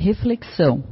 [0.00, 0.82] Reflexão.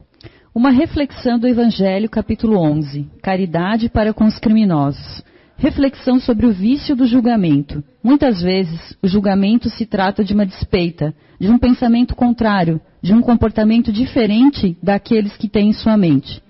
[0.55, 3.08] Uma reflexão do Evangelho, capítulo 11.
[3.23, 5.25] Caridade para com os criminosos.
[5.57, 7.83] Reflexão sobre o vício do julgamento.
[8.05, 13.23] Muitas vezes, o julgamento se trata de uma despeita, de um pensamento contrário, de um
[13.23, 16.43] comportamento diferente daqueles que tem em sua mente.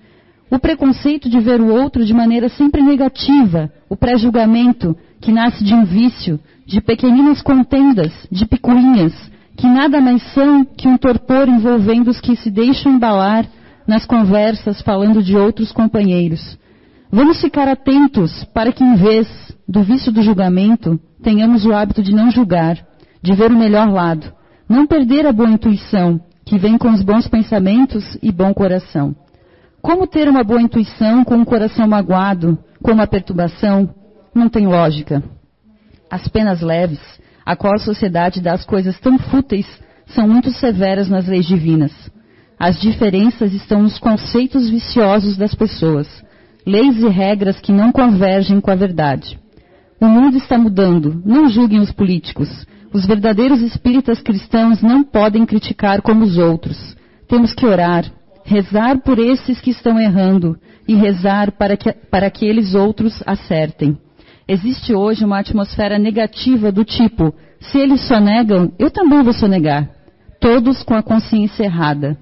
[0.50, 5.74] O preconceito de ver o outro de maneira sempre negativa, o pré-julgamento, que nasce de
[5.74, 9.14] um vício, de pequeninas contendas, de picuinhas,
[9.58, 13.44] que nada mais são que um torpor envolvendo os que se deixam embalar
[13.88, 16.56] nas conversas falando de outros companheiros.
[17.10, 19.26] Vamos ficar atentos para que, em vez
[19.68, 22.78] do vício do julgamento, tenhamos o hábito de não julgar,
[23.20, 24.32] de ver o melhor lado,
[24.68, 29.16] não perder a boa intuição, que vem com os bons pensamentos e bom coração.
[29.82, 33.92] Como ter uma boa intuição com um coração magoado, com uma perturbação?
[34.32, 35.20] Não tem lógica.
[36.08, 37.00] As penas leves,
[37.48, 39.66] a qual a sociedade dá as coisas tão fúteis,
[40.08, 41.90] são muito severas nas leis divinas.
[42.60, 46.06] As diferenças estão nos conceitos viciosos das pessoas,
[46.66, 49.40] leis e regras que não convergem com a verdade.
[49.98, 52.66] O mundo está mudando, não julguem os políticos.
[52.92, 56.94] Os verdadeiros espíritas cristãos não podem criticar como os outros.
[57.26, 58.04] Temos que orar,
[58.44, 60.54] rezar por esses que estão errando
[60.86, 63.96] e rezar para que, para que eles outros acertem.
[64.48, 69.90] Existe hoje uma atmosfera negativa do tipo: se eles sonegam, eu também vou sonegar.
[70.40, 72.16] Todos com a consciência errada.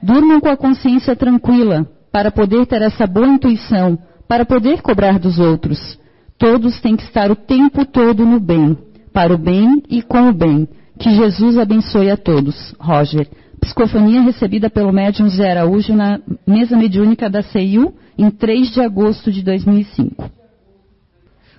[0.00, 5.40] Durmam com a consciência tranquila, para poder ter essa boa intuição, para poder cobrar dos
[5.40, 5.98] outros.
[6.38, 8.78] Todos têm que estar o tempo todo no bem,
[9.12, 10.68] para o bem e com o bem.
[10.98, 12.74] Que Jesus abençoe a todos.
[12.78, 13.28] Roger.
[13.60, 19.32] Psicofonia recebida pelo médium Zé Araújo na mesa mediúnica da CEIU em 3 de agosto
[19.32, 20.41] de 2005.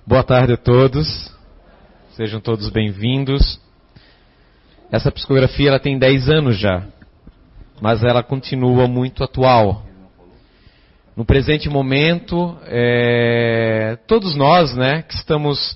[0.06, 1.32] Boa tarde a todos.
[2.14, 3.58] Sejam todos bem-vindos.
[4.92, 6.86] Essa psicografia ela tem 10 anos já,
[7.80, 9.86] mas ela continua muito atual.
[11.16, 15.74] No presente momento, é, todos nós, né, que estamos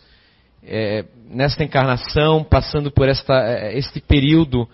[0.63, 4.69] é, nesta encarnação, passando por esta, é, este período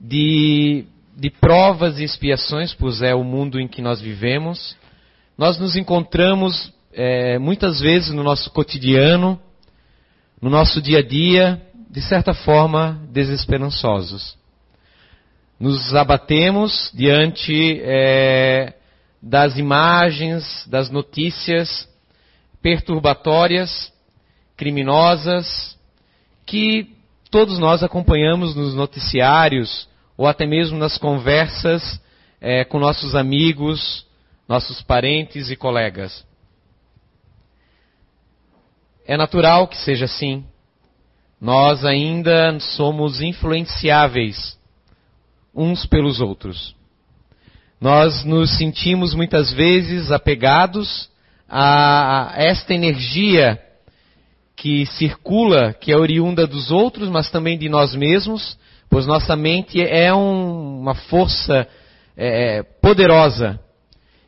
[0.00, 4.76] de, de provas e expiações, pois é o mundo em que nós vivemos,
[5.38, 9.40] nós nos encontramos é, muitas vezes no nosso cotidiano,
[10.42, 14.36] no nosso dia a dia, de certa forma, desesperançosos.
[15.60, 18.74] Nos abatemos diante é,
[19.22, 21.88] das imagens, das notícias
[22.60, 23.92] perturbatórias,
[24.56, 25.78] criminosas,
[26.44, 26.96] que
[27.30, 32.00] todos nós acompanhamos nos noticiários ou até mesmo nas conversas
[32.40, 34.04] é, com nossos amigos,
[34.48, 36.26] nossos parentes e colegas.
[39.08, 40.44] É natural que seja assim.
[41.40, 44.58] Nós ainda somos influenciáveis
[45.54, 46.76] uns pelos outros.
[47.80, 51.08] Nós nos sentimos muitas vezes apegados
[51.48, 53.58] a esta energia
[54.54, 58.58] que circula, que é oriunda dos outros, mas também de nós mesmos,
[58.90, 61.66] pois nossa mente é um, uma força
[62.14, 63.58] é, poderosa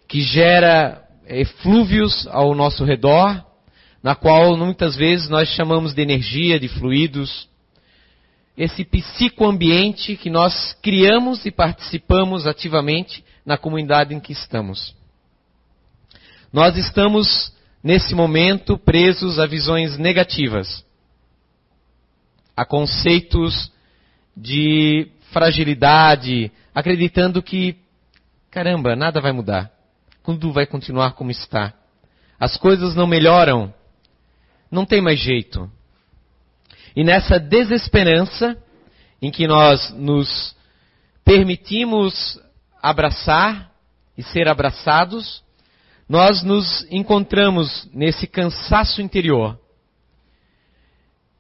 [0.09, 3.50] que gera eflúvios ao nosso redor,
[4.03, 7.49] na qual muitas vezes nós chamamos de energia, de fluidos,
[8.57, 14.95] esse psicoambiente que nós criamos e participamos ativamente na comunidade em que estamos.
[16.53, 17.53] Nós estamos,
[17.83, 20.85] nesse momento, presos a visões negativas,
[22.57, 23.73] a conceitos
[24.37, 27.77] de fragilidade, acreditando que,
[28.51, 29.71] caramba, nada vai mudar,
[30.25, 31.73] tudo vai continuar como está.
[32.39, 33.73] As coisas não melhoram,
[34.71, 35.71] não tem mais jeito.
[36.95, 38.57] E nessa desesperança
[39.21, 40.55] em que nós nos
[41.25, 42.41] permitimos
[42.83, 43.71] abraçar
[44.17, 45.43] e ser abraçados,
[46.09, 49.59] nós nos encontramos nesse cansaço interior.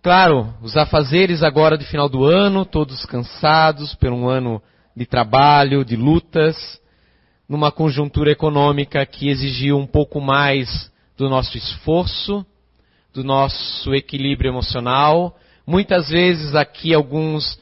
[0.02, 4.62] Claro, os afazeres agora de final do ano, todos cansados por um ano
[4.96, 6.80] de trabalho, de lutas,
[7.48, 12.46] numa conjuntura econômica que exigiu um pouco mais do nosso esforço,
[13.12, 15.36] do nosso equilíbrio emocional.
[15.66, 17.58] Muitas vezes aqui alguns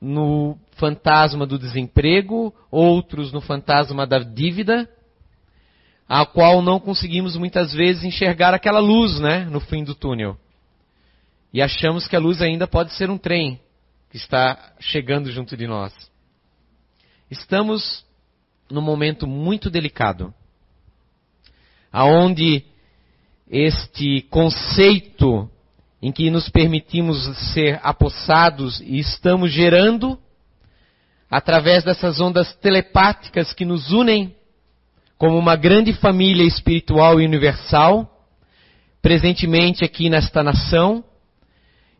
[0.00, 4.88] no fantasma do desemprego, outros no fantasma da dívida,
[6.08, 10.38] a qual não conseguimos muitas vezes enxergar aquela luz, né, no fim do túnel.
[11.52, 13.60] E achamos que a luz ainda pode ser um trem
[14.10, 15.92] que está chegando junto de nós.
[17.30, 18.06] Estamos
[18.70, 20.32] num momento muito delicado,
[21.92, 22.64] aonde
[23.50, 25.48] este conceito
[26.00, 30.18] em que nos permitimos ser apossados e estamos gerando
[31.30, 34.34] através dessas ondas telepáticas que nos unem
[35.18, 38.08] como uma grande família espiritual e universal,
[39.02, 41.02] presentemente aqui nesta nação,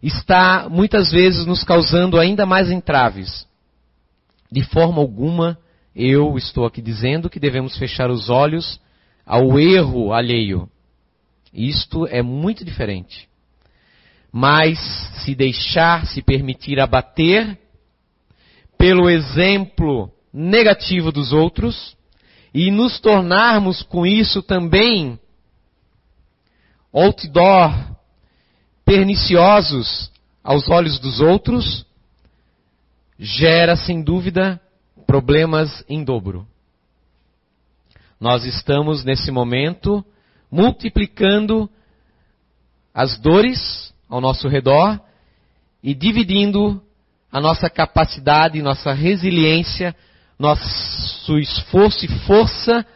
[0.01, 3.47] está muitas vezes nos causando ainda mais entraves.
[4.51, 5.59] De forma alguma,
[5.95, 8.81] eu estou aqui dizendo que devemos fechar os olhos
[9.27, 10.71] ao erro alheio.
[11.53, 13.29] Isto é muito diferente.
[14.33, 14.79] Mas
[15.25, 17.59] se deixar se permitir abater
[18.77, 21.97] pelo exemplo negativo dos outros
[22.53, 25.19] e nos tornarmos com isso também
[26.93, 27.73] outdoor
[28.85, 30.11] perniciosos
[30.43, 31.85] aos olhos dos outros,
[33.19, 34.61] gera sem dúvida
[35.07, 36.47] problemas em dobro.
[38.21, 40.05] Nós estamos nesse momento
[40.51, 41.69] multiplicando
[42.95, 45.01] as dores ao nosso redor
[45.83, 46.83] e dividindo
[47.31, 49.95] a nossa capacidade, nossa resiliência,
[50.39, 52.87] nosso esforço e força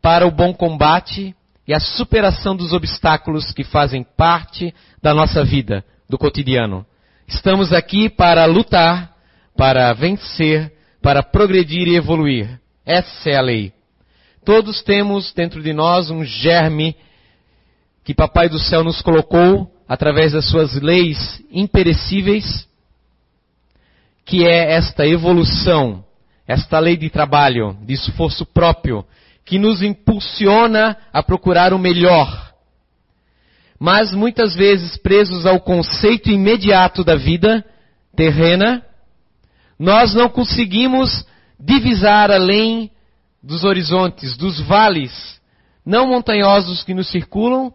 [0.00, 1.34] para o bom combate
[1.66, 6.84] e a superação dos obstáculos que fazem parte da nossa vida, do cotidiano.
[7.26, 9.14] Estamos aqui para lutar,
[9.56, 12.60] para vencer, para progredir e evoluir.
[12.84, 13.72] Essa é a lei.
[14.44, 16.94] Todos temos dentro de nós um germe
[18.04, 22.68] que Papai do Céu nos colocou através das suas leis imperecíveis,
[24.26, 26.04] que é esta evolução,
[26.46, 29.04] esta lei de trabalho, de esforço próprio,
[29.46, 32.52] que nos impulsiona a procurar o melhor.
[33.80, 37.64] Mas muitas vezes presos ao conceito imediato da vida
[38.14, 38.82] terrena,
[39.78, 41.26] nós não conseguimos
[41.58, 42.90] divisar além
[43.44, 45.40] dos horizontes, dos vales,
[45.84, 47.72] não montanhosos que nos circulam,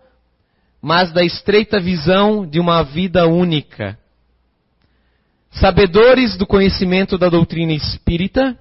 [0.82, 3.98] mas da estreita visão de uma vida única.
[5.52, 8.58] Sabedores do conhecimento da doutrina espírita,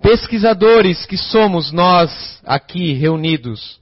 [0.00, 3.80] pesquisadores que somos nós aqui reunidos,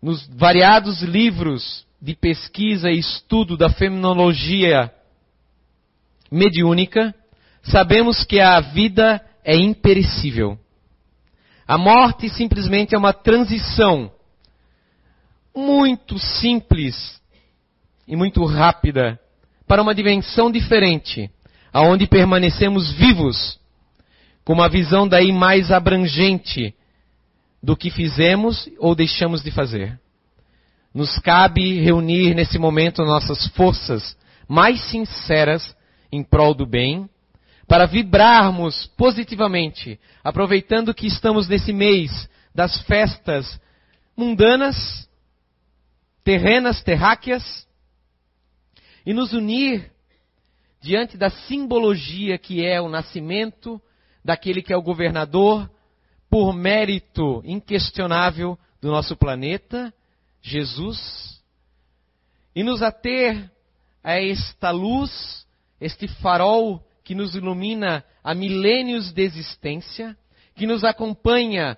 [0.00, 4.92] nos variados livros de pesquisa e estudo da fenomenologia
[6.30, 7.12] mediúnica,
[7.62, 10.61] sabemos que a vida é imperecível.
[11.66, 14.10] A morte simplesmente é uma transição
[15.54, 17.20] muito simples
[18.06, 19.18] e muito rápida
[19.66, 21.30] para uma dimensão diferente,
[21.72, 23.58] aonde permanecemos vivos,
[24.44, 26.74] com uma visão daí mais abrangente
[27.62, 29.98] do que fizemos ou deixamos de fazer.
[30.92, 34.16] Nos cabe reunir nesse momento nossas forças
[34.48, 35.74] mais sinceras
[36.10, 37.08] em prol do bem,
[37.72, 43.58] para vibrarmos positivamente, aproveitando que estamos nesse mês das festas
[44.14, 45.08] mundanas,
[46.22, 47.66] terrenas, terráqueas,
[49.06, 49.90] e nos unir
[50.82, 53.80] diante da simbologia que é o nascimento
[54.22, 55.66] daquele que é o governador,
[56.28, 59.94] por mérito inquestionável do nosso planeta,
[60.42, 61.42] Jesus,
[62.54, 63.50] e nos ater
[64.04, 65.46] a esta luz,
[65.80, 70.16] este farol que nos ilumina há milênios de existência,
[70.54, 71.76] que nos acompanha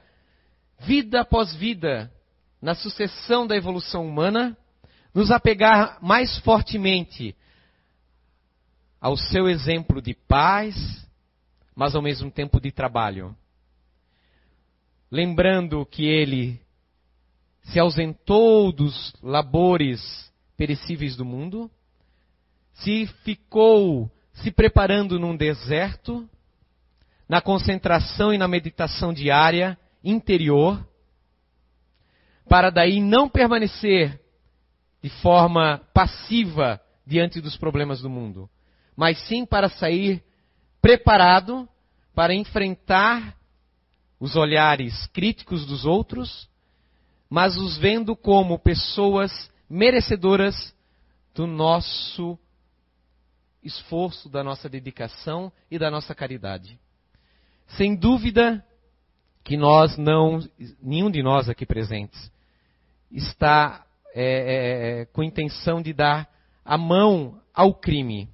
[0.80, 2.12] vida após vida
[2.60, 4.56] na sucessão da evolução humana,
[5.14, 7.36] nos apegar mais fortemente
[9.00, 10.74] ao seu exemplo de paz,
[11.74, 13.36] mas ao mesmo tempo de trabalho.
[15.10, 16.60] Lembrando que ele
[17.64, 21.70] se ausentou dos labores perecíveis do mundo,
[22.72, 26.28] se ficou se preparando num deserto,
[27.28, 30.86] na concentração e na meditação diária interior,
[32.48, 34.20] para daí não permanecer
[35.02, 38.48] de forma passiva diante dos problemas do mundo,
[38.96, 40.22] mas sim para sair
[40.80, 41.68] preparado
[42.14, 43.36] para enfrentar
[44.20, 46.48] os olhares críticos dos outros,
[47.28, 50.74] mas os vendo como pessoas merecedoras
[51.34, 52.38] do nosso
[53.64, 56.78] esforço, da nossa dedicação e da nossa caridade.
[57.68, 58.64] Sem dúvida
[59.42, 60.40] que nós não,
[60.82, 62.30] nenhum de nós aqui presentes,
[63.10, 66.28] está é, é, é, com intenção de dar
[66.64, 68.28] a mão ao crime.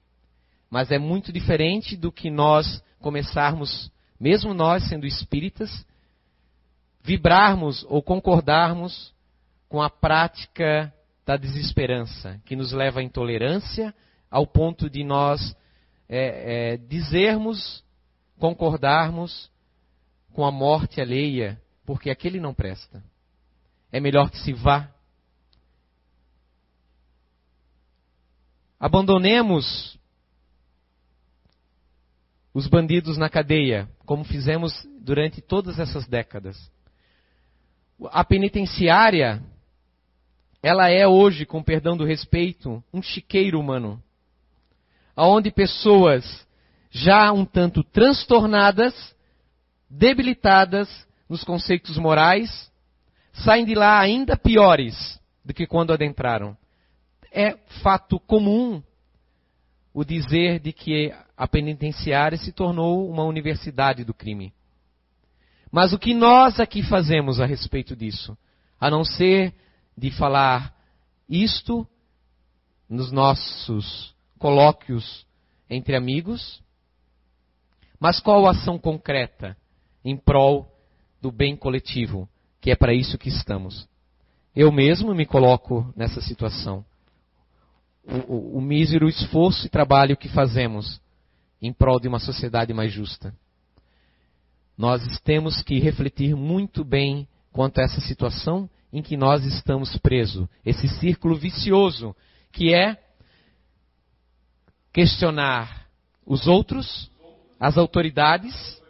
[0.71, 5.85] Mas é muito diferente do que nós começarmos, mesmo nós sendo espíritas,
[7.03, 9.13] vibrarmos ou concordarmos
[9.69, 10.93] com a prática
[11.25, 13.95] da desesperança, que nos leva à intolerância,
[14.31, 15.57] ao ponto de nós
[16.09, 17.85] é, é, dizermos,
[18.39, 19.51] concordarmos
[20.33, 23.03] com a morte alheia, porque aquele não presta.
[23.91, 24.89] É melhor que se vá.
[28.79, 29.99] Abandonemos
[32.55, 36.71] os bandidos na cadeia, como fizemos durante todas essas décadas.
[38.07, 39.43] A penitenciária,
[40.63, 44.03] ela é hoje, com perdão do respeito, um chiqueiro humano,
[45.14, 46.47] aonde pessoas
[46.90, 49.14] já um tanto transtornadas,
[49.88, 52.71] debilitadas nos conceitos morais,
[53.33, 56.57] saem de lá ainda piores do que quando adentraram.
[57.33, 58.83] É fato comum
[59.95, 64.52] o dizer de que a penitenciária se tornou uma universidade do crime.
[65.71, 68.37] Mas o que nós aqui fazemos a respeito disso?
[68.81, 69.55] A não ser
[69.97, 70.75] de falar
[71.29, 71.87] isto
[72.88, 75.26] nos nossos colóquios
[75.68, 76.61] entre amigos,
[78.00, 79.54] mas qual a ação concreta
[80.02, 80.66] em prol
[81.20, 82.26] do bem coletivo,
[82.59, 83.87] que é para isso que estamos?
[84.56, 86.85] Eu mesmo me coloco nessa situação.
[88.02, 91.00] O, o, o mísero esforço e trabalho que fazemos
[91.61, 93.35] em prol de uma sociedade mais justa.
[94.76, 100.49] Nós temos que refletir muito bem quanto a essa situação em que nós estamos presos,
[100.64, 102.16] esse círculo vicioso
[102.50, 102.97] que é
[104.92, 105.87] questionar
[106.26, 107.11] os outros,
[107.59, 108.80] as autoridades,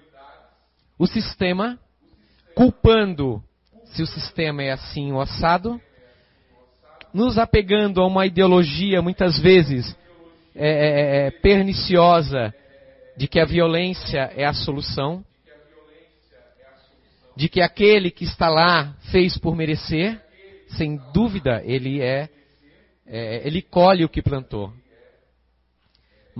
[0.99, 1.79] o sistema,
[2.55, 3.43] culpando
[3.87, 5.81] se o sistema é assim ou assado,
[7.13, 9.97] nos apegando a uma ideologia muitas vezes
[10.55, 12.55] é, é, é, é perniciosa
[13.17, 15.25] de que a violência é a solução,
[17.37, 20.21] de que aquele que está lá fez por merecer,
[20.77, 22.29] sem dúvida ele é,
[23.07, 24.73] é ele colhe o que plantou.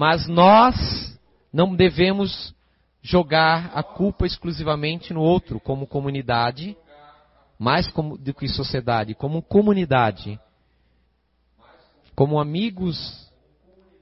[0.01, 1.21] Mas nós
[1.53, 2.55] não devemos
[3.03, 6.75] jogar a culpa exclusivamente no outro, como comunidade,
[7.59, 10.41] mais como, do que sociedade, como comunidade,
[12.17, 13.31] como amigos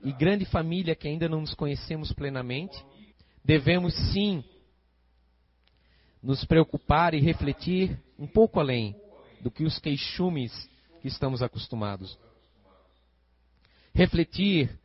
[0.04, 2.80] e grande família que ainda não nos conhecemos plenamente,
[3.44, 4.44] devemos sim
[6.22, 8.94] nos preocupar e refletir um pouco além
[9.40, 10.52] do que os queixumes
[11.02, 12.16] que estamos acostumados.
[13.92, 14.78] Refletir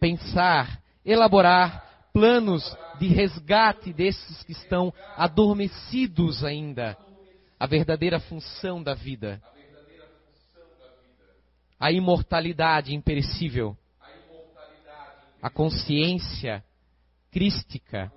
[0.00, 6.96] pensar, elaborar planos de resgate desses que estão adormecidos ainda.
[7.58, 9.40] A verdadeira função da vida.
[11.78, 13.76] A imortalidade imperecível.
[15.42, 16.64] A consciência
[17.30, 18.12] crística.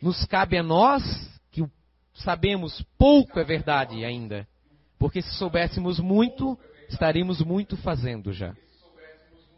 [0.00, 1.02] Nos cabe a nós,
[1.50, 1.64] que
[2.14, 4.48] sabemos pouco é verdade ainda,
[4.98, 6.58] porque se soubéssemos muito,
[6.88, 8.54] estaríamos muito fazendo já.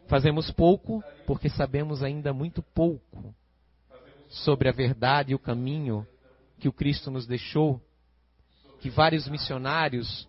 [0.07, 3.33] Fazemos pouco porque sabemos ainda muito pouco
[4.29, 6.05] sobre a verdade e o caminho
[6.59, 7.81] que o Cristo nos deixou,
[8.79, 10.27] que vários missionários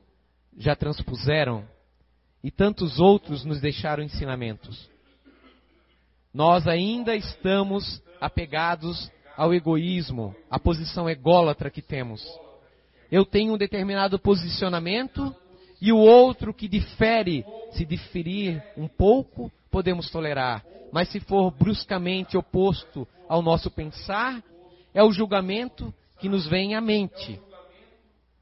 [0.57, 1.67] já transpuseram
[2.43, 4.89] e tantos outros nos deixaram ensinamentos.
[6.33, 12.25] Nós ainda estamos apegados ao egoísmo, à posição ególatra que temos.
[13.11, 15.35] Eu tenho um determinado posicionamento
[15.81, 20.65] e o outro que difere, se diferir um pouco, podemos tolerar.
[20.93, 24.43] Mas se for bruscamente oposto ao nosso pensar,
[24.95, 27.41] é o julgamento que nos vem à mente.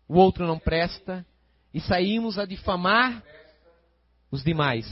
[0.09, 1.27] O outro não presta
[1.73, 3.23] e saímos a difamar
[4.31, 4.87] os demais.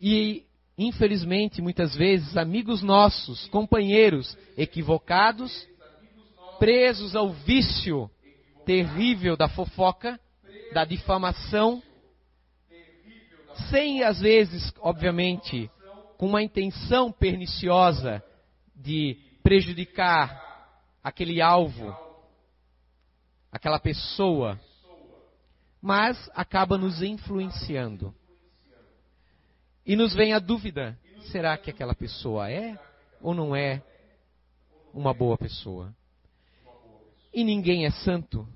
[0.00, 0.44] E,
[0.76, 5.66] infelizmente, muitas vezes, amigos nossos, companheiros equivocados,
[6.58, 8.10] presos ao vício
[8.64, 10.18] terrível da fofoca,
[10.72, 11.82] da difamação,
[13.70, 15.70] sem às vezes, obviamente,
[16.16, 18.22] com uma intenção perniciosa
[18.74, 20.40] de prejudicar
[21.02, 21.96] aquele alvo,
[23.50, 24.58] aquela pessoa,
[25.80, 28.14] mas acaba nos influenciando.
[29.84, 30.98] E nos vem a dúvida:
[31.32, 32.78] será que aquela pessoa é
[33.20, 33.82] ou não é
[34.94, 35.94] uma boa pessoa?
[37.32, 38.46] E ninguém é santo.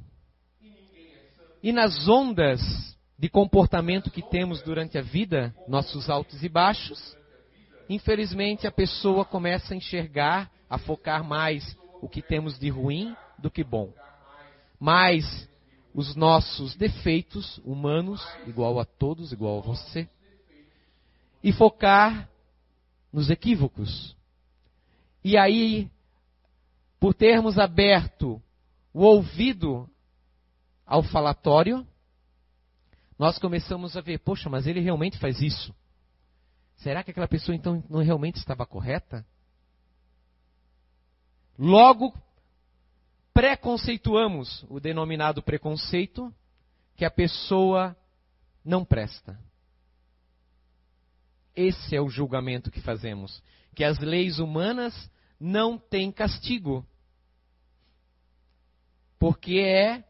[1.63, 2.61] E nas ondas
[3.19, 7.17] de comportamento que temos durante a vida, nossos altos e baixos,
[7.89, 13.51] infelizmente a pessoa começa a enxergar, a focar mais o que temos de ruim do
[13.51, 13.93] que bom.
[14.79, 15.49] Mais
[15.95, 20.07] os nossos defeitos humanos, igual a todos, igual a você,
[21.43, 22.29] e focar
[23.11, 24.15] nos equívocos.
[25.25, 25.91] E aí,
[27.01, 28.43] por termos aberto
[28.97, 29.87] o ouvido
[30.87, 31.87] ao falatório,
[33.19, 35.75] nós começamos a ver, poxa, mas ele realmente faz isso.
[36.77, 39.23] Será que aquela pessoa então não realmente estava correta?
[41.59, 42.15] Logo,
[43.35, 46.35] preconceituamos o denominado preconceito
[46.97, 47.95] que a pessoa
[48.65, 49.39] não presta.
[51.55, 53.43] esse é o julgamento que fazemos,
[53.75, 56.87] que as leis humanas não têm castigo.
[59.19, 60.05] Porque é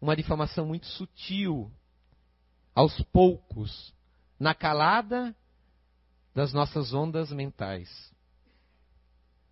[0.00, 1.70] uma difamação muito sutil,
[2.74, 3.94] aos poucos,
[4.38, 5.36] na calada
[6.34, 7.88] das nossas ondas mentais.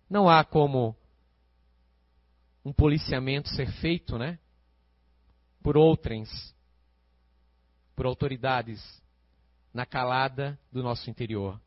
[0.09, 0.95] Não há como
[2.65, 4.39] um policiamento ser feito, né?
[5.61, 6.55] Por outrens,
[7.95, 8.81] por autoridades,
[9.73, 11.61] na calada do nosso interior.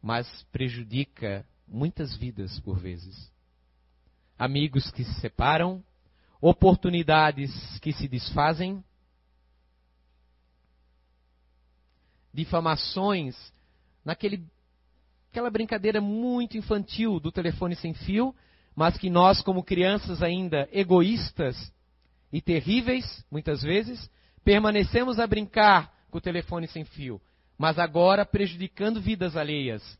[0.00, 3.30] Mas prejudica muitas vidas por vezes.
[4.38, 5.82] Amigos que se separam,
[6.40, 8.82] oportunidades que se desfazem,
[12.32, 13.36] difamações
[14.04, 14.44] naquele
[15.30, 18.34] aquela brincadeira muito infantil do telefone sem fio,
[18.74, 21.72] mas que nós como crianças ainda egoístas
[22.32, 24.10] e terríveis, muitas vezes,
[24.44, 27.20] permanecemos a brincar com o telefone sem fio,
[27.58, 29.98] mas agora prejudicando vidas alheias.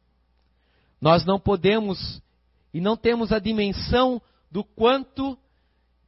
[1.00, 2.22] Nós não podemos
[2.72, 4.20] e não temos a dimensão
[4.50, 5.38] do quanto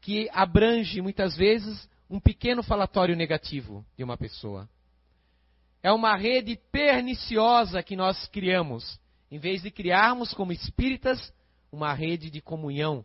[0.01, 4.69] que abrange muitas vezes um pequeno falatório negativo de uma pessoa.
[5.83, 8.99] É uma rede perniciosa que nós criamos,
[9.31, 11.33] em vez de criarmos como espíritas
[11.73, 13.05] uma rede de comunhão,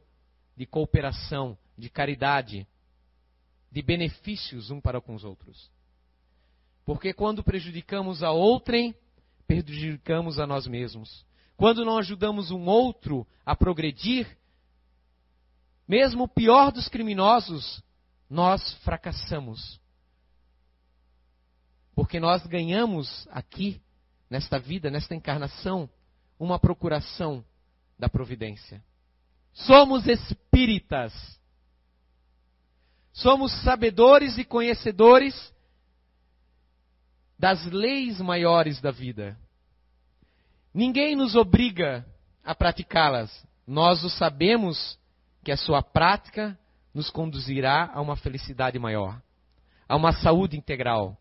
[0.58, 2.68] de cooperação, de caridade,
[3.72, 5.70] de benefícios um para com os outros.
[6.86, 8.96] Porque quando prejudicamos a outrem,
[9.48, 11.26] prejudicamos a nós mesmos.
[11.58, 14.38] Quando não ajudamos um outro a progredir,
[15.88, 17.82] mesmo o pior dos criminosos,
[18.30, 19.80] nós fracassamos.
[21.94, 23.82] Porque nós ganhamos aqui,
[24.30, 25.90] nesta vida, nesta encarnação,
[26.38, 27.46] uma procuração
[27.98, 28.84] da providência.
[29.54, 31.14] Somos espíritas.
[33.14, 35.54] Somos sabedores e conhecedores
[37.40, 39.40] das leis maiores da vida.
[40.76, 42.06] Ninguém nos obriga
[42.44, 43.48] a praticá-las.
[43.66, 45.00] Nós o sabemos
[45.42, 46.60] que a sua prática
[46.94, 49.22] nos conduzirá a uma felicidade maior,
[49.88, 51.18] a uma saúde integral.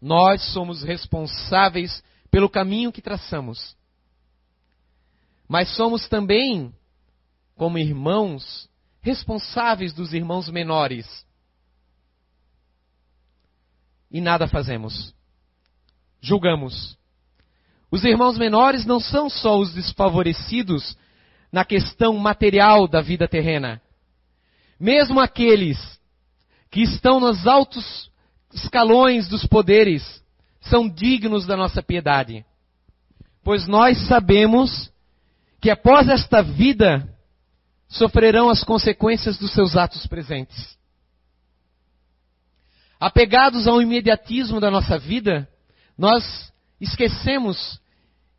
[0.00, 3.76] Nós somos responsáveis pelo caminho que traçamos.
[5.46, 6.74] Mas somos também,
[7.56, 8.70] como irmãos,
[9.02, 11.26] responsáveis dos irmãos menores.
[14.10, 15.14] E nada fazemos.
[16.22, 16.96] Julgamos.
[17.90, 20.96] Os irmãos menores não são só os desfavorecidos
[21.52, 23.80] na questão material da vida terrena.
[24.78, 25.78] Mesmo aqueles
[26.70, 28.10] que estão nos altos
[28.52, 30.22] escalões dos poderes
[30.60, 32.44] são dignos da nossa piedade.
[33.42, 34.90] Pois nós sabemos
[35.60, 37.08] que após esta vida
[37.88, 40.76] sofrerão as consequências dos seus atos presentes.
[42.98, 45.48] Apegados ao imediatismo da nossa vida,
[45.96, 47.80] nós esquecemos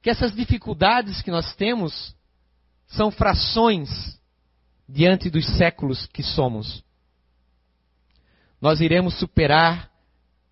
[0.01, 2.15] que essas dificuldades que nós temos
[2.87, 4.17] são frações
[4.87, 6.83] diante dos séculos que somos.
[8.61, 9.91] Nós iremos superar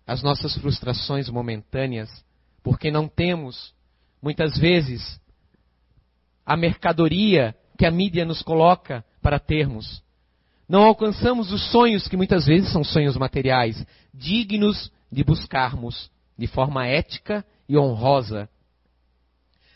[0.06, 2.24] as nossas frustrações momentâneas,
[2.62, 3.74] porque não temos,
[4.22, 5.20] muitas vezes,
[6.44, 10.02] a mercadoria que a mídia nos coloca para termos.
[10.68, 16.86] Não alcançamos os sonhos que muitas vezes são sonhos materiais, dignos de buscarmos de forma
[16.86, 18.48] ética e honrosa.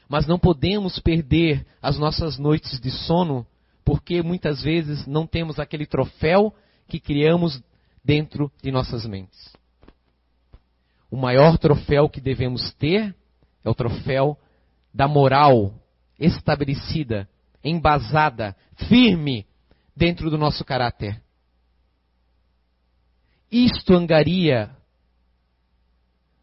[0.08, 3.46] Mas não podemos perder as nossas noites de sono,
[3.84, 6.54] porque muitas vezes não temos aquele troféu
[6.88, 7.62] que criamos
[8.04, 9.52] dentro de nossas mentes.
[11.10, 13.14] O maior troféu que devemos ter
[13.64, 14.38] é o troféu
[14.92, 15.74] da moral
[16.18, 17.28] estabelecida,
[17.62, 18.56] embasada,
[18.88, 19.46] firme
[19.96, 21.20] dentro do nosso caráter.
[23.50, 24.70] Isto angaria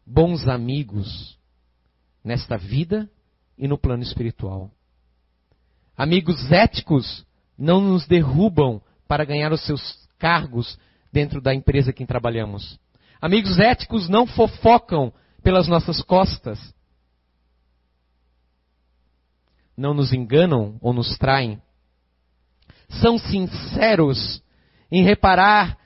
[0.06, 1.37] bons amigos
[2.24, 3.08] nesta vida
[3.56, 4.70] e no plano espiritual.
[5.96, 7.26] Amigos éticos
[7.58, 10.78] não nos derrubam para ganhar os seus cargos
[11.12, 12.78] dentro da empresa que trabalhamos.
[13.20, 16.58] Amigos éticos não fofocam pelas nossas costas.
[19.76, 21.60] Não nos enganam ou nos traem.
[22.88, 24.42] São sinceros
[24.90, 25.76] em reparar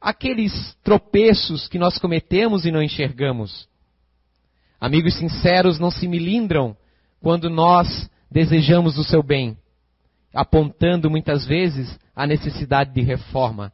[0.00, 3.68] aqueles tropeços que nós cometemos e não enxergamos.
[4.80, 6.76] Amigos sinceros não se milindram
[7.20, 9.56] quando nós desejamos o seu bem,
[10.32, 13.72] apontando muitas vezes a necessidade de reforma.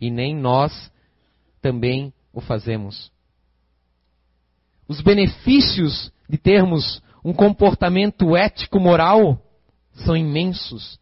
[0.00, 0.92] E nem nós
[1.60, 3.10] também o fazemos.
[4.86, 9.42] Os benefícios de termos um comportamento ético-moral
[9.92, 11.00] são imensos.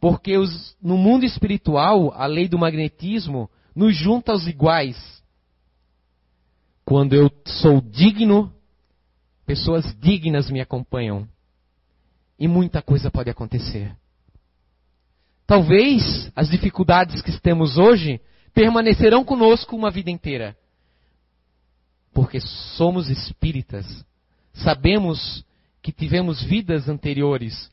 [0.00, 5.20] Porque os, no mundo espiritual, a lei do magnetismo nos junta aos iguais.
[6.82, 8.52] quando eu sou digno,
[9.46, 11.28] pessoas dignas me acompanham.
[12.38, 13.94] E muita coisa pode acontecer.
[15.46, 18.20] Talvez as dificuldades que temos hoje
[18.54, 20.56] permanecerão conosco uma vida inteira.
[22.12, 24.04] Porque somos espíritas.
[24.52, 25.44] Sabemos
[25.82, 27.70] que tivemos vidas anteriores.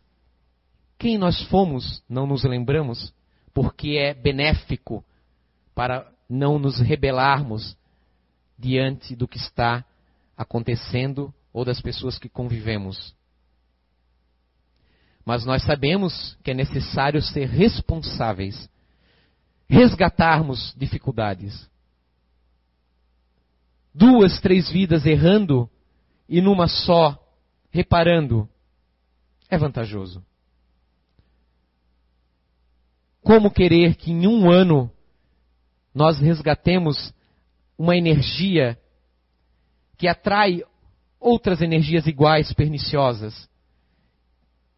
[0.97, 3.13] Quem nós fomos, não nos lembramos,
[3.53, 5.03] porque é benéfico
[5.75, 7.77] para não nos rebelarmos
[8.57, 9.85] diante do que está
[10.35, 13.15] acontecendo ou das pessoas que convivemos.
[15.25, 18.69] Mas nós sabemos que é necessário ser responsáveis,
[19.67, 21.67] resgatarmos dificuldades.
[23.91, 25.67] Duas, três vidas errando
[26.29, 27.17] e numa só
[27.71, 28.47] reparando
[29.49, 30.23] é vantajoso.
[33.23, 34.91] Como querer que em um ano
[35.91, 37.11] nós resgatemos
[37.75, 38.79] uma energia
[39.97, 40.63] que atrai
[41.19, 43.47] outras energias iguais, perniciosas,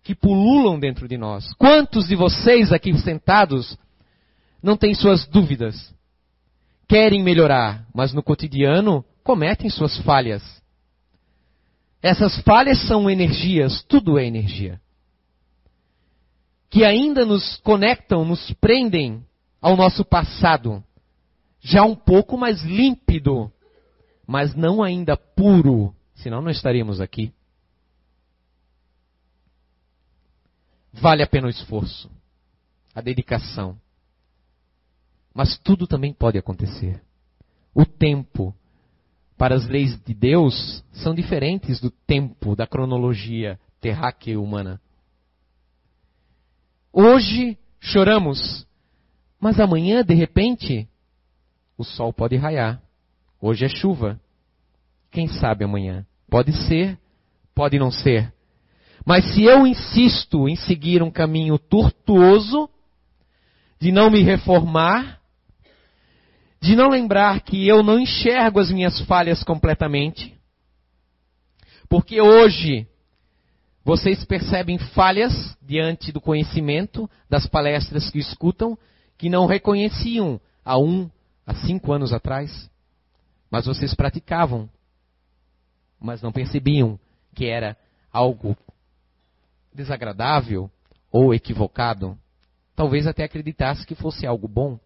[0.03, 1.53] que pululam dentro de nós.
[1.53, 3.77] Quantos de vocês aqui sentados
[4.61, 5.93] não têm suas dúvidas?
[6.87, 10.43] Querem melhorar, mas no cotidiano cometem suas falhas.
[12.01, 14.79] Essas falhas são energias, tudo é energia.
[16.69, 19.23] Que ainda nos conectam, nos prendem
[19.61, 20.83] ao nosso passado,
[21.59, 23.51] já um pouco mais límpido,
[24.25, 27.33] mas não ainda puro, senão não estaríamos aqui.
[30.93, 32.09] Vale a pena o esforço,
[32.93, 33.79] a dedicação.
[35.33, 37.01] Mas tudo também pode acontecer.
[37.73, 38.53] O tempo
[39.37, 44.81] para as leis de Deus são diferentes do tempo da cronologia terráquea e humana.
[46.91, 48.67] Hoje choramos,
[49.39, 50.89] mas amanhã, de repente,
[51.77, 52.81] o sol pode raiar.
[53.39, 54.19] Hoje é chuva.
[55.11, 56.05] Quem sabe amanhã?
[56.29, 56.97] Pode ser,
[57.55, 58.31] pode não ser.
[59.05, 62.69] Mas se eu insisto em seguir um caminho tortuoso,
[63.79, 65.19] de não me reformar,
[66.61, 70.37] de não lembrar que eu não enxergo as minhas falhas completamente,
[71.87, 72.85] porque hoje
[73.83, 78.77] vocês percebem falhas diante do conhecimento das palestras que escutam
[79.17, 81.09] que não reconheciam há um,
[81.47, 82.69] há cinco anos atrás,
[83.49, 84.69] mas vocês praticavam,
[85.99, 86.99] mas não percebiam
[87.35, 87.77] que era
[88.11, 88.55] algo
[89.73, 90.69] desagradável
[91.11, 92.17] ou equivocado,
[92.75, 94.79] talvez até acreditasse que fosse algo bom,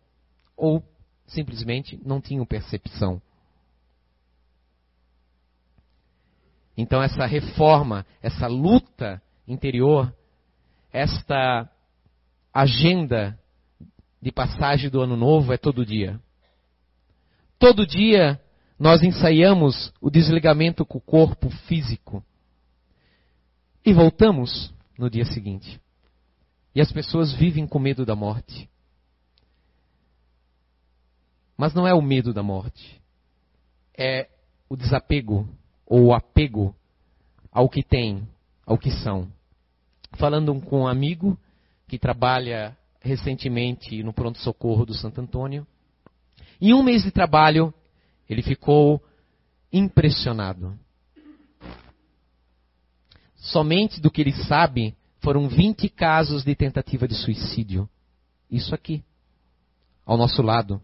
[0.56, 0.84] ou
[1.28, 3.22] simplesmente não tinham percepção.
[6.76, 10.14] Então, essa reforma, essa luta interior,
[10.92, 11.70] esta
[12.54, 13.38] agenda
[14.22, 16.20] de passagem do ano novo é todo dia.
[17.60, 18.42] Todo dia
[18.84, 22.22] nós ensaiamos o desligamento com o corpo físico.
[23.86, 25.80] E voltamos no dia seguinte.
[26.76, 28.70] E as pessoas vivem com medo da morte.
[31.56, 33.02] Mas não é o medo da morte.
[33.98, 34.28] É
[34.68, 35.48] o desapego
[35.86, 36.76] ou o apego
[37.54, 38.28] ao que tem,
[38.66, 39.32] ao que são.
[40.18, 41.40] Falando com um amigo
[41.88, 45.66] que trabalha recentemente no pronto-socorro do Santo Antônio,
[46.60, 47.74] em um mês de trabalho,
[48.34, 49.02] ele ficou
[49.72, 50.78] impressionado.
[53.36, 57.90] Somente do que ele sabe, foram 20 casos de tentativa de suicídio.
[58.50, 59.04] Isso aqui,
[60.06, 60.82] ao nosso lado.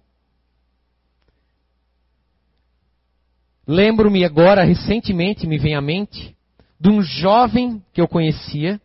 [3.67, 6.35] Lembro-me agora, recentemente, me vem à mente,
[6.79, 8.81] de um jovem que eu conhecia,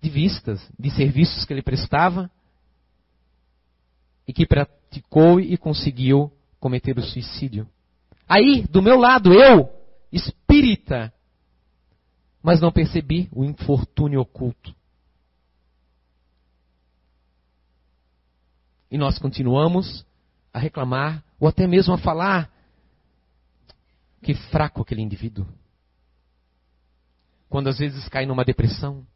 [0.00, 2.30] de vistas, de serviços que ele prestava,
[4.26, 6.32] e que praticou e conseguiu
[6.64, 7.68] cometer o suicídio.
[8.26, 9.70] Aí, do meu lado, eu,
[10.10, 11.12] espírita,
[12.42, 14.74] mas não percebi o infortúnio oculto.
[18.90, 20.06] E nós continuamos
[20.54, 22.50] a reclamar, ou até mesmo a falar,
[24.22, 25.46] que fraco aquele indivíduo.
[27.46, 29.06] Quando às vezes cai numa depressão,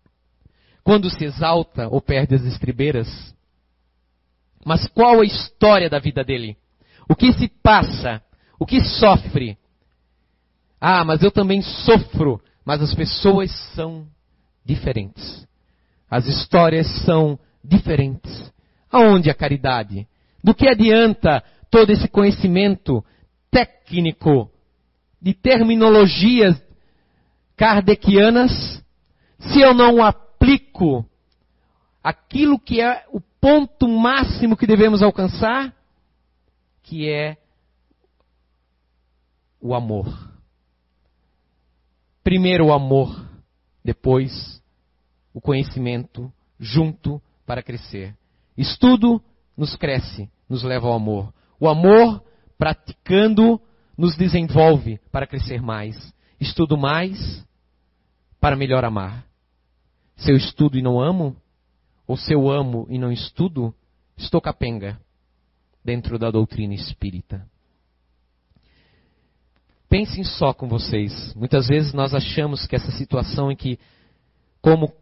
[0.84, 3.08] quando se exalta ou perde as estribeiras.
[4.66, 6.58] Mas qual a história da vida dele?
[7.08, 8.22] O que se passa?
[8.58, 9.56] O que sofre?
[10.80, 14.06] Ah, mas eu também sofro mas as pessoas são
[14.62, 15.48] diferentes.
[16.10, 18.52] As histórias são diferentes.
[18.92, 20.06] Aonde a caridade?
[20.44, 23.02] Do que adianta todo esse conhecimento
[23.50, 24.50] técnico
[25.18, 26.62] de terminologias
[27.56, 28.84] kardecianas
[29.38, 31.06] se eu não aplico
[32.04, 35.74] aquilo que é o ponto máximo que devemos alcançar,
[36.88, 37.36] que é
[39.60, 40.06] o amor.
[42.24, 43.28] Primeiro o amor,
[43.84, 44.62] depois
[45.34, 48.16] o conhecimento, junto para crescer.
[48.56, 49.22] Estudo
[49.54, 51.32] nos cresce, nos leva ao amor.
[51.60, 52.24] O amor,
[52.56, 53.60] praticando,
[53.96, 56.14] nos desenvolve para crescer mais.
[56.40, 57.46] Estudo mais
[58.40, 59.26] para melhor amar.
[60.16, 61.36] Se eu estudo e não amo,
[62.06, 63.74] ou se eu amo e não estudo,
[64.16, 64.98] estou capenga
[65.84, 67.46] dentro da doutrina espírita.
[69.88, 71.34] Pensem só com vocês.
[71.34, 73.78] Muitas vezes nós achamos que essa situação em que,
[74.60, 74.92] como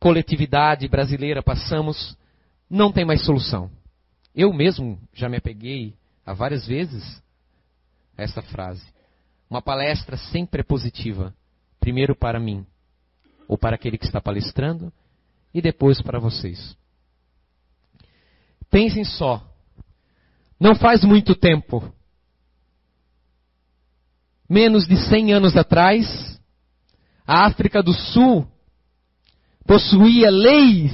[0.00, 2.16] coletividade brasileira, passamos,
[2.68, 3.70] não tem mais solução.
[4.34, 5.94] Eu mesmo já me apeguei
[6.26, 7.22] a várias vezes
[8.18, 8.84] a essa frase.
[9.48, 11.34] Uma palestra sempre é positiva.
[11.78, 12.66] Primeiro para mim,
[13.46, 14.92] ou para aquele que está palestrando,
[15.52, 16.76] e depois para vocês.
[18.70, 19.46] Pensem só.
[20.62, 21.92] Não faz muito tempo,
[24.48, 26.40] menos de 100 anos atrás,
[27.26, 28.46] a África do Sul
[29.66, 30.92] possuía leis,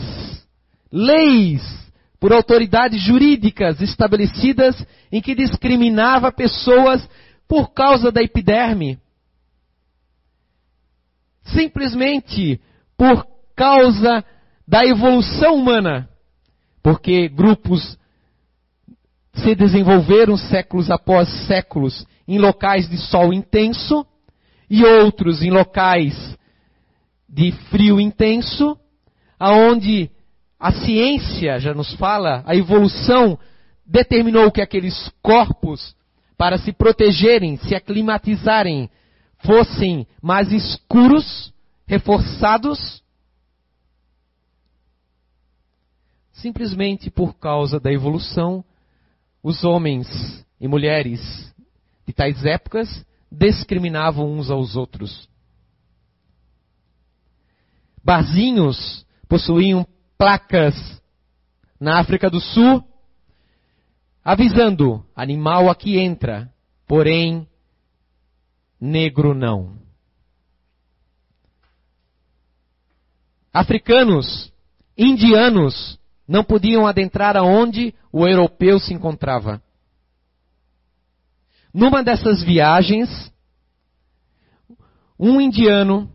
[0.90, 1.61] leis
[2.18, 4.74] por autoridades jurídicas estabelecidas
[5.12, 7.07] em que discriminava pessoas
[7.46, 8.98] por causa da epiderme.
[11.44, 12.59] Simplesmente
[12.96, 14.24] por causa
[14.66, 16.09] da evolução humana.
[16.83, 17.98] Porque grupos
[19.34, 24.06] se desenvolveram séculos após séculos em locais de sol intenso
[24.68, 26.36] e outros em locais
[27.28, 28.76] de frio intenso,
[29.38, 30.10] aonde
[30.58, 33.38] a ciência já nos fala, a evolução
[33.86, 35.94] determinou que aqueles corpos
[36.36, 38.90] para se protegerem, se aclimatizarem,
[39.38, 41.52] fossem mais escuros,
[41.86, 43.02] reforçados,
[46.32, 48.64] simplesmente por causa da evolução,
[49.42, 51.20] os homens e mulheres
[52.07, 55.29] de tais épocas discriminavam uns aos outros.
[58.03, 60.74] Barzinhos possuíam placas
[61.79, 62.83] na África do Sul
[64.24, 66.53] avisando: animal aqui entra,
[66.87, 67.48] porém
[68.81, 69.79] negro não.
[73.53, 74.53] Africanos,
[74.96, 75.97] indianos
[76.28, 79.62] não podiam adentrar aonde o europeu se encontrava.
[81.72, 83.32] Numa dessas viagens,
[85.18, 86.12] um indiano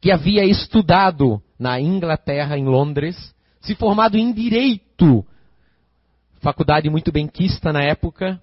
[0.00, 5.24] que havia estudado na Inglaterra, em Londres, se formado em direito,
[6.40, 8.42] faculdade muito benquista na época,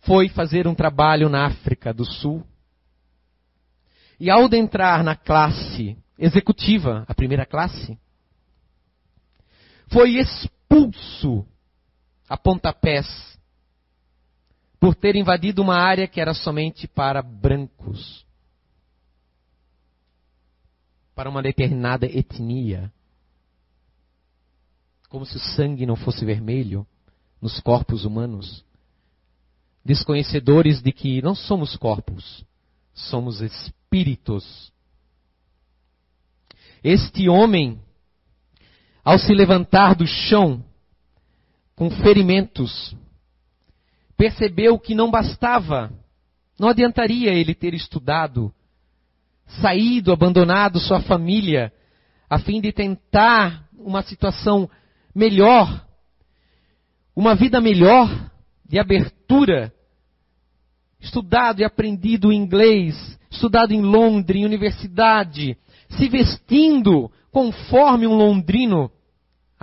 [0.00, 2.44] foi fazer um trabalho na África do Sul.
[4.18, 7.98] E ao entrar na classe executiva, a primeira classe,
[9.90, 11.46] foi expulso
[12.28, 13.06] a pontapés
[14.80, 18.26] por ter invadido uma área que era somente para brancos,
[21.14, 22.92] para uma determinada etnia.
[25.08, 26.86] Como se o sangue não fosse vermelho
[27.40, 28.64] nos corpos humanos.
[29.84, 32.44] Desconhecedores de que não somos corpos,
[32.94, 34.72] somos espíritos.
[36.82, 37.80] Este homem,
[39.04, 40.64] ao se levantar do chão,
[41.76, 42.96] com ferimentos,
[44.16, 45.92] percebeu que não bastava,
[46.58, 48.52] não adiantaria ele ter estudado,
[49.60, 51.72] saído, abandonado sua família,
[52.30, 54.70] a fim de tentar uma situação
[55.14, 55.84] melhor,
[57.14, 58.08] uma vida melhor,
[58.64, 59.72] de abertura,
[60.98, 65.58] estudado e aprendido inglês, estudado em Londres, em universidade,
[65.90, 68.90] se vestindo conforme um londrino,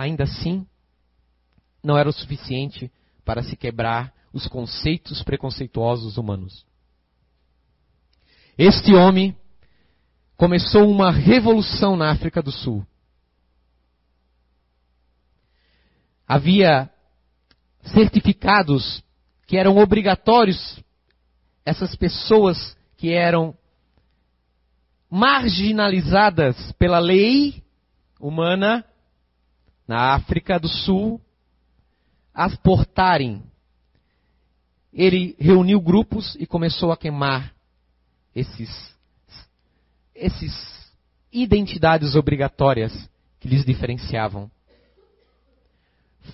[0.02, 0.66] ainda assim,
[1.82, 2.90] não era o suficiente
[3.24, 6.66] para se quebrar os conceitos preconceituosos humanos.
[8.58, 9.36] Este homem
[10.36, 12.84] começou uma revolução na África do Sul.
[16.26, 16.90] Havia
[17.84, 19.02] certificados
[19.46, 20.82] que eram obrigatórios
[21.64, 23.56] essas pessoas que eram
[25.10, 27.62] marginalizadas pela lei
[28.18, 28.84] humana
[29.86, 31.20] na África do Sul
[32.34, 33.42] as portarem
[34.92, 37.54] ele reuniu grupos e começou a queimar
[38.34, 38.94] esses,
[40.14, 40.92] esses
[41.32, 42.92] identidades obrigatórias
[43.40, 44.50] que lhes diferenciavam.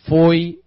[0.08, 0.60] Foi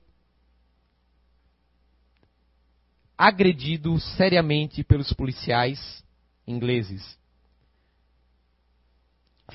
[3.17, 6.03] agredido seriamente pelos policiais
[6.47, 7.19] ingleses.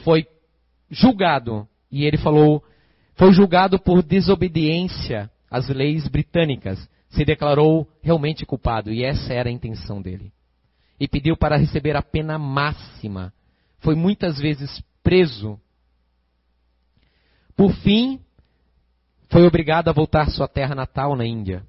[0.04, 0.28] Foi
[0.90, 2.62] julgado, e ele falou,
[3.16, 9.52] foi julgado por desobediência às leis britânicas se declarou realmente culpado, e essa era a
[9.52, 10.32] intenção dele.
[11.00, 13.32] E pediu para receber a pena máxima.
[13.78, 15.58] Foi muitas vezes preso.
[17.56, 18.20] Por fim,
[19.30, 21.64] foi obrigado a voltar à sua terra natal na Índia.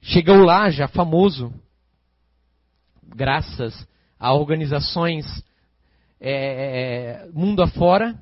[0.00, 1.52] Chegou lá já famoso,
[3.02, 3.86] graças
[4.18, 5.24] a organizações
[6.20, 8.18] é, mundo afora.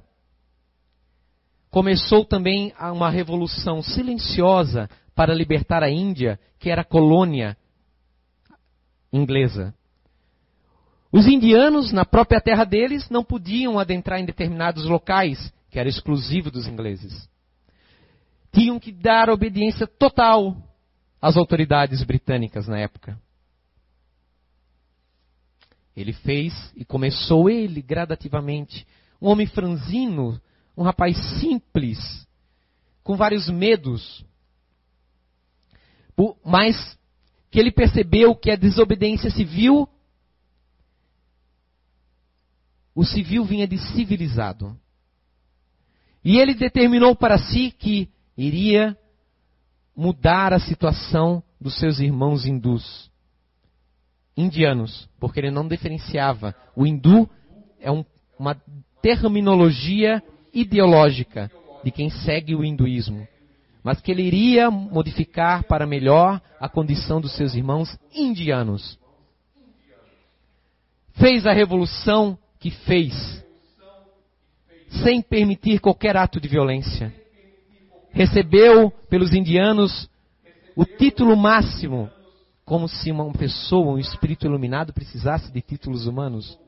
[1.74, 7.56] Começou também uma revolução silenciosa para libertar a Índia, que era colônia
[9.12, 9.74] inglesa.
[11.10, 16.48] Os indianos, na própria terra deles, não podiam adentrar em determinados locais, que era exclusivo
[16.48, 17.28] dos ingleses.
[18.52, 20.56] Tinham que dar obediência total
[21.20, 23.20] às autoridades britânicas na época.
[25.96, 28.86] Ele fez e começou ele gradativamente.
[29.20, 30.40] Um homem franzino,
[30.76, 32.26] um rapaz simples,
[33.02, 34.24] com vários medos,
[36.44, 36.98] mas
[37.50, 39.88] que ele percebeu que a desobediência civil,
[42.94, 44.76] o civil vinha de civilizado.
[46.24, 48.96] E ele determinou para si que iria
[49.94, 53.10] mudar a situação dos seus irmãos hindus,
[54.36, 56.54] indianos, porque ele não diferenciava.
[56.74, 57.28] O hindu
[57.78, 58.04] é um,
[58.38, 58.54] uma
[59.00, 60.22] terminologia
[60.54, 61.50] ideológica
[61.82, 63.26] de quem segue o hinduísmo
[63.84, 68.98] mas que ele iria modificar para melhor a condição dos seus irmãos indianos.
[71.12, 73.44] Fez a revolução que fez,
[75.02, 77.14] sem permitir qualquer ato de violência.
[78.10, 80.08] Recebeu pelos indianos
[80.74, 82.10] o título máximo,
[82.64, 86.58] como se uma pessoa, um espírito iluminado, precisasse de títulos humanos.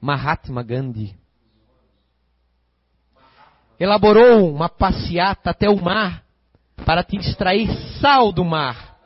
[0.00, 1.16] Mahatma Gandhi.
[3.78, 6.24] Elaborou uma passeata até o mar
[6.84, 7.68] para te extrair
[8.00, 8.96] sal do mar.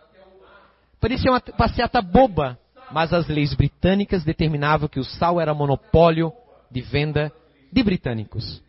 [1.00, 2.58] Parecia uma passeata boba,
[2.90, 6.32] mas as leis britânicas determinavam que o sal era monopólio
[6.70, 7.32] de venda
[7.72, 8.62] de britânicos.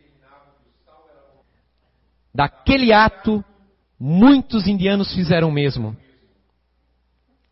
[2.34, 3.44] Daquele ato,
[3.98, 5.96] muitos indianos fizeram o mesmo.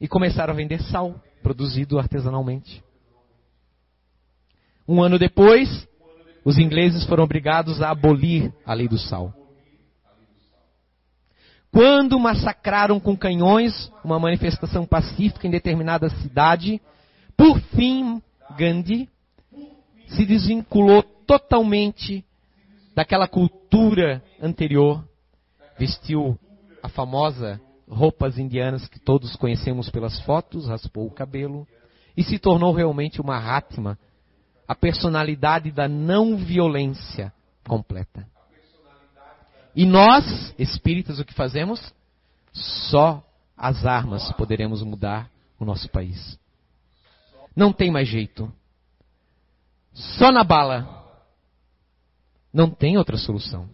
[0.00, 2.82] E começaram a vender sal, produzido artesanalmente.
[4.88, 5.88] Um ano depois,
[6.44, 9.32] os ingleses foram obrigados a abolir a lei do sal.
[11.70, 16.80] Quando massacraram com canhões uma manifestação pacífica em determinada cidade,
[17.36, 18.20] por fim,
[18.58, 19.08] Gandhi
[20.08, 22.24] se desvinculou totalmente
[22.94, 25.02] daquela cultura anterior,
[25.78, 26.38] vestiu
[26.82, 31.66] a famosa roupas indianas que todos conhecemos pelas fotos, raspou o cabelo
[32.16, 33.98] e se tornou realmente uma Mahatma,
[34.66, 37.32] a personalidade da não violência
[37.66, 38.26] completa.
[39.74, 41.92] E nós, espíritas, o que fazemos?
[42.52, 43.24] Só
[43.56, 46.38] as armas poderemos mudar o nosso país.
[47.56, 48.52] Não tem mais jeito.
[49.92, 51.02] Só na bala.
[52.52, 53.68] Não tem outra solução.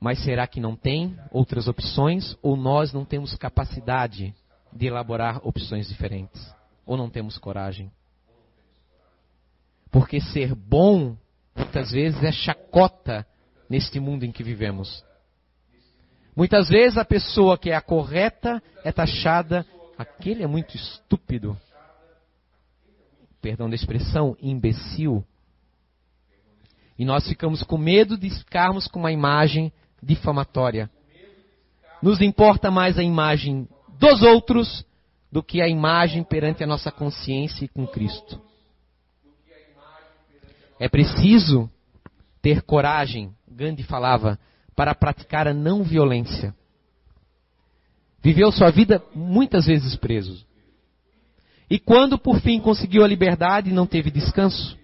[0.00, 2.36] Mas será que não tem outras opções?
[2.42, 4.34] Ou nós não temos capacidade
[4.72, 6.54] de elaborar opções diferentes?
[6.84, 7.90] Ou não temos coragem?
[9.94, 11.16] Porque ser bom,
[11.54, 13.24] muitas vezes, é chacota
[13.70, 15.04] neste mundo em que vivemos.
[16.34, 19.64] Muitas vezes a pessoa que é a correta é taxada,
[19.96, 21.56] aquele é muito estúpido.
[23.40, 25.24] Perdão da expressão, imbecil.
[26.98, 30.90] E nós ficamos com medo de ficarmos com uma imagem difamatória.
[32.02, 34.84] Nos importa mais a imagem dos outros
[35.30, 38.42] do que a imagem perante a nossa consciência e com Cristo.
[40.78, 41.70] É preciso
[42.42, 44.38] ter coragem Gandhi falava,
[44.74, 46.54] para praticar a não violência.
[48.20, 50.44] Viveu sua vida muitas vezes preso.
[51.70, 54.76] E quando por fim conseguiu a liberdade, não teve descanso.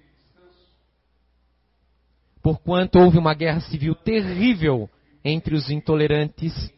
[2.43, 4.89] Porquanto houve uma guerra civil terrível
[5.25, 6.73] entre os intolerantes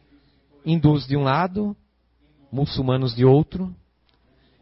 [0.65, 1.75] hindus de um lado,
[2.51, 3.73] muçulmanos de outro,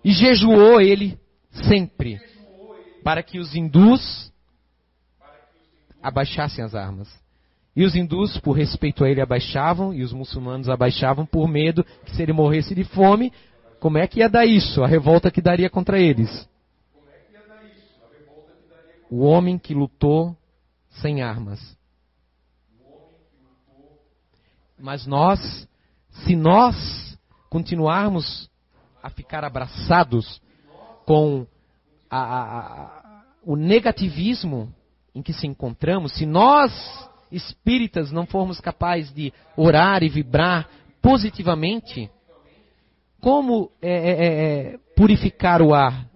[0.03, 1.17] e jejuou ele
[1.51, 2.19] sempre
[3.03, 4.30] para que os hindus
[6.01, 7.07] abaixassem as armas.
[7.75, 12.15] E os hindus, por respeito a ele, abaixavam, e os muçulmanos abaixavam por medo que
[12.15, 13.31] se ele morresse de fome,
[13.79, 14.83] como é que ia dar isso?
[14.83, 16.47] A revolta que daria contra eles.
[19.09, 20.35] O homem que lutou
[20.89, 21.77] sem armas.
[24.77, 25.67] Mas nós,
[26.25, 27.17] se nós
[27.49, 28.49] continuarmos
[29.01, 30.41] a ficar abraçados
[31.05, 31.45] com
[32.09, 34.73] a, a, a, o negativismo
[35.13, 36.71] em que se encontramos, se nós
[37.31, 40.69] espíritas não formos capazes de orar e vibrar
[41.01, 42.09] positivamente
[43.19, 46.07] como é, é, é, purificar o ar,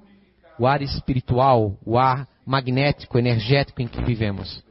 [0.59, 4.63] o ar espiritual, o ar magnético, energético em que vivemos.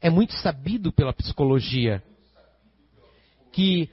[0.00, 2.02] É muito sabido pela psicologia
[3.52, 3.88] que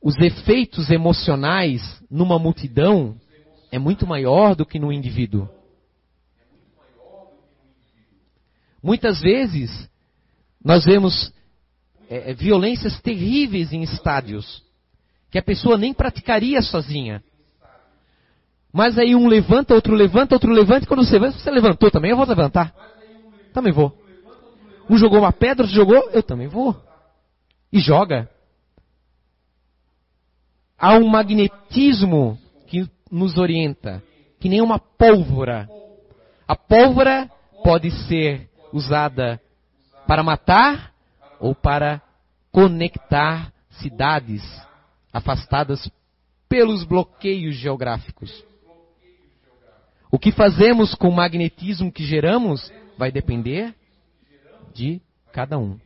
[0.00, 3.16] os efeitos emocionais numa multidão
[3.72, 5.48] é muito maior do que no indivíduo.
[8.86, 9.90] Muitas vezes
[10.64, 11.34] nós vemos
[12.08, 14.62] é, é, violências terríveis em estádios
[15.28, 17.20] que a pessoa nem praticaria sozinha.
[18.72, 22.12] Mas aí um levanta, outro levanta, outro levanta, e quando você levanta, você levantou também,
[22.12, 22.72] eu vou levantar.
[23.52, 23.92] Também vou.
[24.88, 26.80] Um jogou uma pedra, outro jogou, eu também vou.
[27.72, 28.30] E joga.
[30.78, 34.00] Há um magnetismo que nos orienta,
[34.38, 35.68] que nem uma pólvora.
[36.46, 37.28] A pólvora
[37.64, 39.40] pode ser usada
[40.06, 40.92] para matar
[41.40, 42.02] ou para
[42.52, 44.42] conectar cidades
[45.12, 45.90] afastadas
[46.48, 48.44] pelos bloqueios geográficos.
[50.10, 53.74] O que fazemos com o magnetismo que geramos vai depender
[54.72, 55.00] de
[55.32, 55.78] cada um.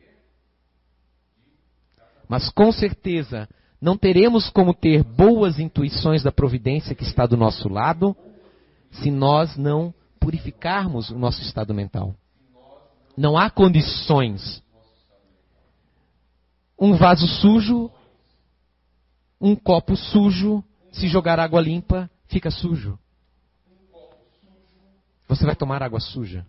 [2.27, 3.49] Mas com certeza
[3.81, 8.15] não teremos como ter boas intuições da providência que está do nosso lado
[8.91, 12.15] se nós não purificarmos o nosso estado mental.
[13.17, 14.61] Não há condições.
[16.79, 17.91] Um vaso sujo,
[19.39, 22.97] um copo sujo, se jogar água limpa, fica sujo.
[25.27, 26.45] Você vai tomar água suja.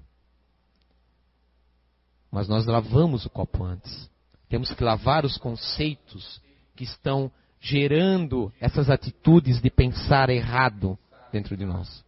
[2.31, 4.11] Mas nós lavamos o copo antes.
[4.49, 6.41] Temos que lavar os conceitos
[6.75, 10.99] que estão gerando essas atitudes de pensar errado
[11.31, 12.05] dentro de nós.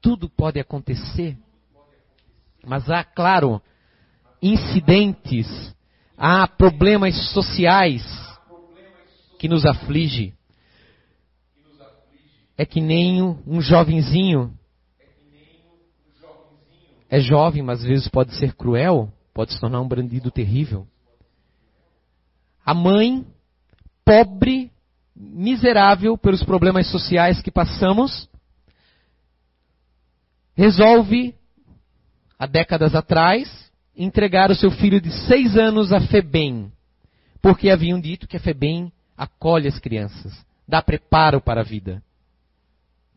[0.00, 1.38] Tudo pode acontecer,
[2.66, 3.60] mas há, claro,
[4.40, 5.46] incidentes,
[6.16, 8.02] há problemas sociais
[9.38, 10.34] que nos aflige.
[12.56, 14.56] É que nem um jovenzinho.
[17.10, 20.86] É jovem, mas às vezes pode ser cruel, pode se tornar um bandido terrível.
[22.64, 23.26] A mãe
[24.04, 24.70] pobre,
[25.14, 28.28] miserável pelos problemas sociais que passamos,
[30.56, 31.34] resolve,
[32.38, 36.72] há décadas atrás, entregar o seu filho de seis anos a FEBEM,
[37.40, 40.32] porque haviam dito que a FEBEM acolhe as crianças,
[40.66, 42.02] dá preparo para a vida,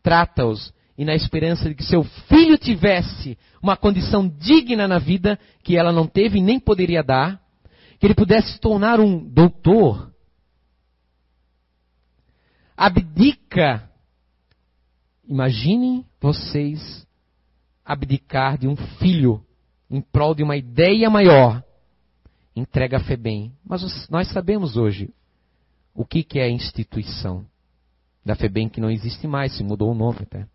[0.02, 5.76] trata-os e na esperança de que seu filho tivesse uma condição digna na vida que
[5.76, 7.40] ela não teve e nem poderia dar,
[8.00, 10.12] que ele pudesse se tornar um doutor,
[12.76, 13.88] abdica.
[15.28, 17.06] Imaginem vocês
[17.88, 19.42] abdicar de um filho
[19.90, 21.64] em prol de uma ideia maior.
[22.54, 23.52] Entrega a FEBEM.
[23.64, 25.10] Mas nós sabemos hoje
[25.94, 27.46] o que, é a instituição
[28.24, 30.46] da FEBEM que não existe mais, se mudou o nome até.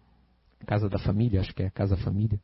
[0.67, 2.39] Casa da Família, acho que é Casa Família.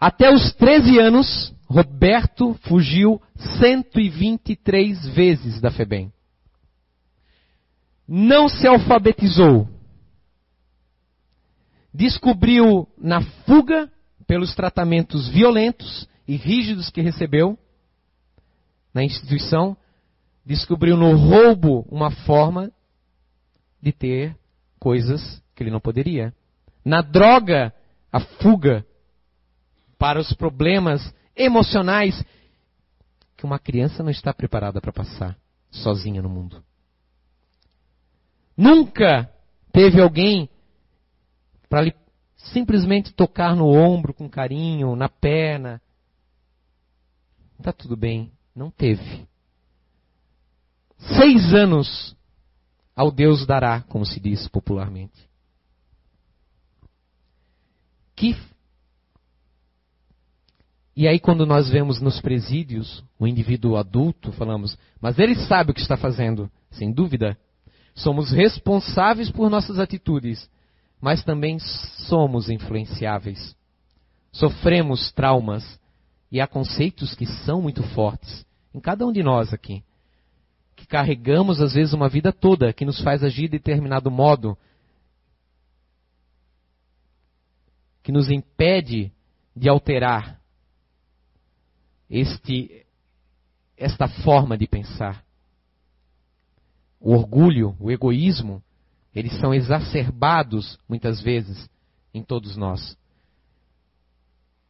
[0.00, 3.20] Até os 13 anos, Roberto fugiu
[3.58, 6.12] 123 vezes da FEBEM
[8.08, 9.68] não se alfabetizou,
[11.92, 13.90] descobriu na fuga,
[14.26, 17.58] pelos tratamentos violentos e rígidos que recebeu
[18.92, 19.76] na instituição,
[20.44, 22.70] descobriu no roubo uma forma
[23.80, 24.36] de ter
[24.78, 26.34] coisas que ele não poderia.
[26.84, 27.72] Na droga,
[28.12, 28.84] a fuga
[29.98, 32.22] para os problemas emocionais
[33.36, 35.38] que uma criança não está preparada para passar
[35.70, 36.62] sozinha no mundo.
[38.56, 39.30] Nunca
[39.72, 40.50] teve alguém
[41.68, 41.94] para lhe
[42.36, 45.80] simplesmente tocar no ombro com carinho, na perna.
[47.58, 48.32] Está tudo bem.
[48.54, 49.26] Não teve.
[50.98, 52.16] Seis anos
[52.94, 55.28] ao Deus dará, como se diz popularmente.
[58.16, 58.34] Que
[60.98, 65.74] e aí, quando nós vemos nos presídios o indivíduo adulto, falamos, mas ele sabe o
[65.74, 67.38] que está fazendo, sem dúvida.
[67.94, 70.50] Somos responsáveis por nossas atitudes,
[71.00, 71.58] mas também
[72.08, 73.56] somos influenciáveis.
[74.32, 75.80] Sofremos traumas
[76.30, 79.82] e há conceitos que são muito fortes em cada um de nós aqui.
[80.76, 84.56] Que carregamos às vezes uma vida toda que nos faz agir de determinado modo,
[88.02, 89.12] que nos impede
[89.54, 90.40] de alterar
[92.08, 92.86] este
[93.76, 95.24] esta forma de pensar
[97.00, 98.62] o orgulho, o egoísmo,
[99.18, 101.68] eles são exacerbados muitas vezes
[102.14, 102.96] em todos nós.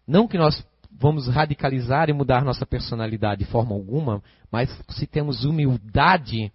[0.06, 5.44] Não que nós vamos radicalizar e mudar nossa personalidade de forma alguma, mas se temos
[5.44, 6.50] humildade,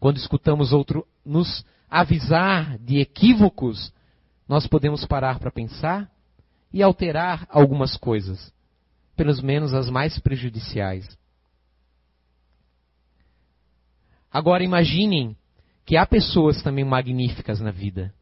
[0.00, 3.92] quando escutamos outro nos avisar de equívocos,
[4.48, 6.10] nós podemos parar para pensar
[6.72, 8.50] e alterar algumas coisas,
[9.14, 11.06] pelo menos as mais prejudiciais.
[14.32, 15.36] Agora imaginem
[15.84, 18.12] que há pessoas também magníficas na vida.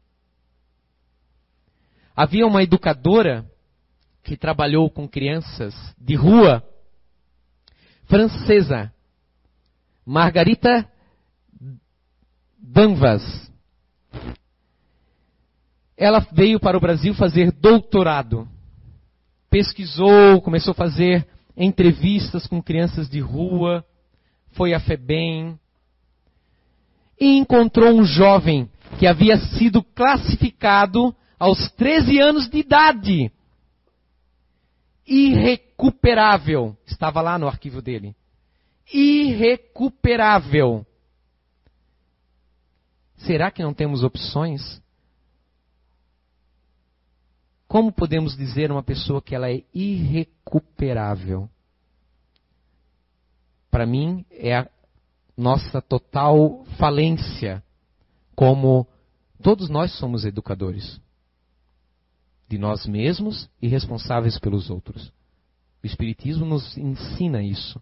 [2.15, 3.49] Havia uma educadora
[4.23, 6.63] que trabalhou com crianças de rua,
[8.05, 8.93] francesa,
[10.05, 10.89] Margarita
[12.57, 13.51] Danvas.
[15.97, 18.47] Ela veio para o Brasil fazer doutorado.
[19.49, 23.85] Pesquisou, começou a fazer entrevistas com crianças de rua,
[24.51, 25.59] foi a FEBEM,
[27.23, 28.69] e encontrou um jovem
[28.99, 33.31] que havia sido classificado aos 13 anos de idade.
[35.07, 36.75] Irrecuperável.
[36.85, 38.13] Estava lá no arquivo dele.
[38.93, 40.85] Irrecuperável.
[43.15, 44.81] Será que não temos opções?
[47.69, 51.49] Como podemos dizer uma pessoa que ela é irrecuperável?
[53.71, 54.69] Para mim, é a
[55.35, 57.63] nossa total falência,
[58.35, 58.87] como
[59.41, 61.01] todos nós somos educadores
[62.47, 65.11] de nós mesmos e responsáveis pelos outros.
[65.83, 67.81] O Espiritismo nos ensina isso.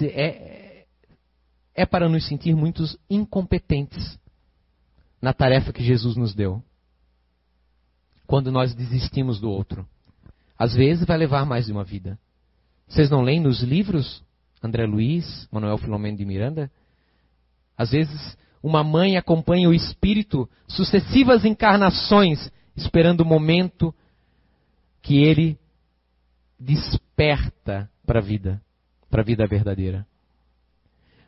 [0.00, 0.86] É,
[1.74, 4.18] é para nos sentir muitos incompetentes
[5.20, 6.62] na tarefa que Jesus nos deu.
[8.26, 9.86] Quando nós desistimos do outro.
[10.58, 12.18] Às vezes vai levar mais de uma vida.
[12.88, 14.23] Vocês não leem nos livros
[14.64, 16.70] André Luiz, Manuel Filomeno de Miranda?
[17.76, 23.94] Às vezes uma mãe acompanha o espírito sucessivas encarnações esperando o momento
[25.02, 25.58] que ele
[26.58, 28.62] desperta para a vida,
[29.10, 30.06] para a vida verdadeira.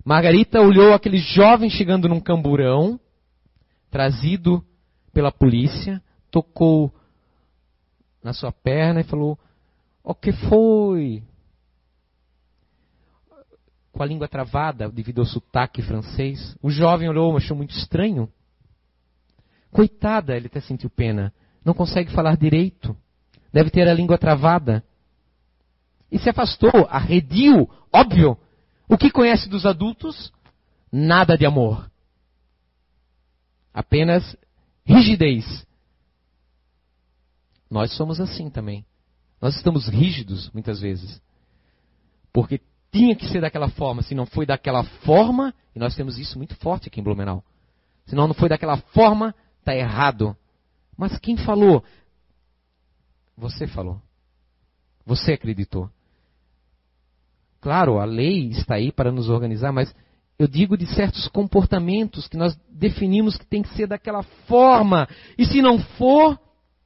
[0.02, 2.98] Margarita olhou aquele jovem chegando num camburão,
[3.90, 4.64] trazido
[5.12, 6.90] pela polícia, tocou
[8.22, 9.38] na sua perna e falou:
[10.02, 11.22] O que foi?
[13.96, 16.54] Com a língua travada devido ao sotaque francês.
[16.60, 18.30] O jovem olhou, achou muito estranho.
[19.70, 21.32] Coitada, ele até sentiu pena.
[21.64, 22.94] Não consegue falar direito.
[23.50, 24.84] Deve ter a língua travada.
[26.12, 28.36] E se afastou, arrediu, óbvio.
[28.86, 30.30] O que conhece dos adultos?
[30.92, 31.90] Nada de amor.
[33.72, 34.36] Apenas
[34.84, 35.66] rigidez.
[37.70, 38.84] Nós somos assim também.
[39.40, 41.18] Nós estamos rígidos muitas vezes.
[42.30, 42.60] Porque
[42.92, 44.02] tinha que ser daquela forma.
[44.02, 47.44] Se não foi daquela forma, e nós temos isso muito forte aqui em Blumenau.
[48.06, 50.36] Se não, não foi daquela forma, está errado.
[50.96, 51.84] Mas quem falou?
[53.36, 54.00] Você falou.
[55.04, 55.90] Você acreditou.
[57.60, 59.94] Claro, a lei está aí para nos organizar, mas
[60.38, 65.08] eu digo de certos comportamentos que nós definimos que tem que ser daquela forma.
[65.36, 66.38] E se não for,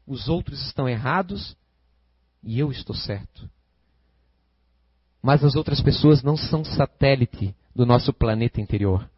[0.06, 1.56] os outros estão errados
[2.42, 3.48] e eu estou certo.
[5.22, 9.08] Mas as outras pessoas não são satélite do nosso planeta interior.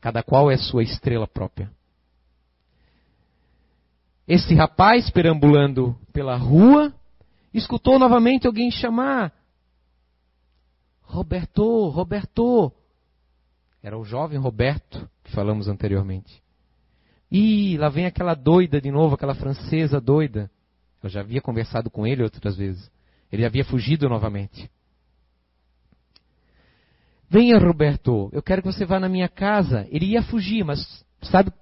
[0.00, 1.70] Cada qual é sua estrela própria.
[4.26, 6.92] Esse rapaz, perambulando pela rua,
[7.54, 9.32] escutou novamente alguém chamar:
[11.02, 12.72] Roberto, Roberto.
[13.82, 16.42] Era o jovem Roberto que falamos anteriormente.
[17.30, 20.50] E lá vem aquela doida de novo, aquela francesa doida.
[21.02, 22.90] Eu já havia conversado com ele outras vezes.
[23.30, 24.70] Ele havia fugido novamente.
[27.28, 29.86] Venha, Roberto, eu quero que você vá na minha casa.
[29.90, 31.52] Ele ia fugir, mas sabe,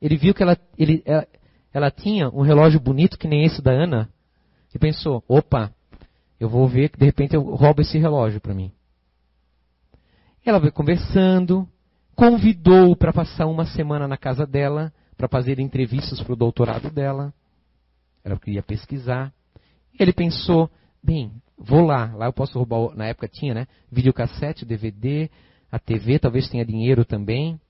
[0.00, 1.26] ele viu que ela, ele, ela,
[1.72, 4.08] ela tinha um relógio bonito que nem esse da Ana
[4.74, 5.72] e pensou: opa,
[6.38, 8.70] eu vou ver que de repente eu roubo esse relógio para mim.
[10.44, 11.66] Ela veio conversando,
[12.14, 17.32] convidou-o para passar uma semana na casa dela, para fazer entrevistas para o doutorado dela.
[18.22, 19.32] Ela queria pesquisar.
[19.98, 20.70] Ele pensou:
[21.04, 23.66] bem, vou lá, lá eu posso roubar, na época tinha, né?
[23.92, 25.30] Videocassete, DVD,
[25.70, 27.60] a TV, talvez tenha dinheiro também.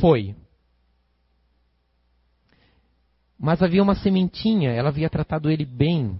[0.00, 0.34] Foi.
[3.38, 6.18] Mas havia uma sementinha, ela havia tratado ele bem.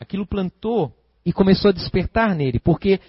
[0.00, 0.92] Aquilo plantou
[1.24, 3.00] e começou a despertar nele, porque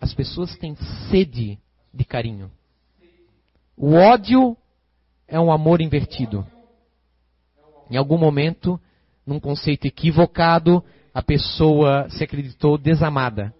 [0.00, 0.76] as pessoas têm
[1.10, 1.58] sede
[1.92, 2.50] de carinho.
[3.76, 4.56] O ódio
[5.28, 6.46] é um amor invertido.
[7.90, 8.80] Em algum momento,
[9.26, 13.52] num conceito equivocado, a pessoa se acreditou desamada.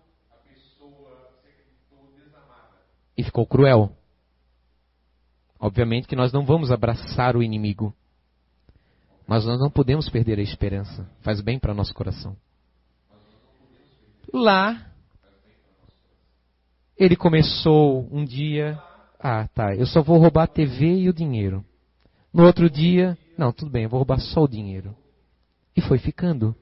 [3.16, 3.90] E ficou cruel.
[5.58, 7.94] Obviamente que nós não vamos abraçar o inimigo.
[9.26, 11.10] Mas nós não podemos perder a esperança.
[11.22, 12.36] Faz bem para nosso coração.
[14.32, 14.92] Lá,
[16.96, 18.78] ele começou um dia.
[19.18, 19.74] Ah, tá.
[19.74, 21.64] Eu só vou roubar a TV e o dinheiro.
[22.32, 24.94] No outro dia, não, tudo bem, eu vou roubar só o dinheiro.
[25.76, 26.56] E foi ficando.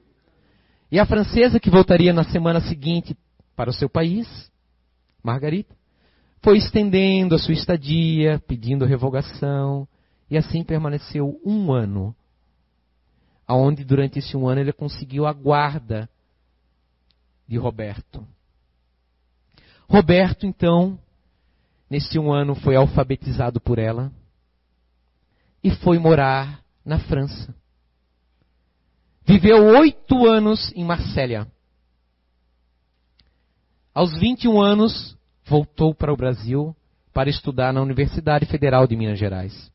[0.91, 3.17] E a francesa, que voltaria na semana seguinte
[3.55, 4.51] para o seu país,
[5.23, 5.73] Margarita,
[6.43, 9.87] foi estendendo a sua estadia, pedindo revogação,
[10.29, 12.15] e assim permaneceu um ano.
[13.47, 16.09] Aonde durante esse um ano ele conseguiu a guarda
[17.47, 18.25] de Roberto.
[19.87, 20.99] Roberto, então,
[21.89, 24.11] nesse um ano foi alfabetizado por ela
[25.63, 27.55] e foi morar na França.
[29.25, 31.47] Viveu oito anos em Marsella.
[33.91, 36.75] Aos 21 anos, voltou para o Brasil
[37.11, 39.71] para estudar na Universidade Federal de Minas Gerais.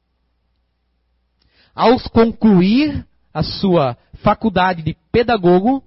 [1.74, 5.82] Ao concluir a sua faculdade de pedagogo,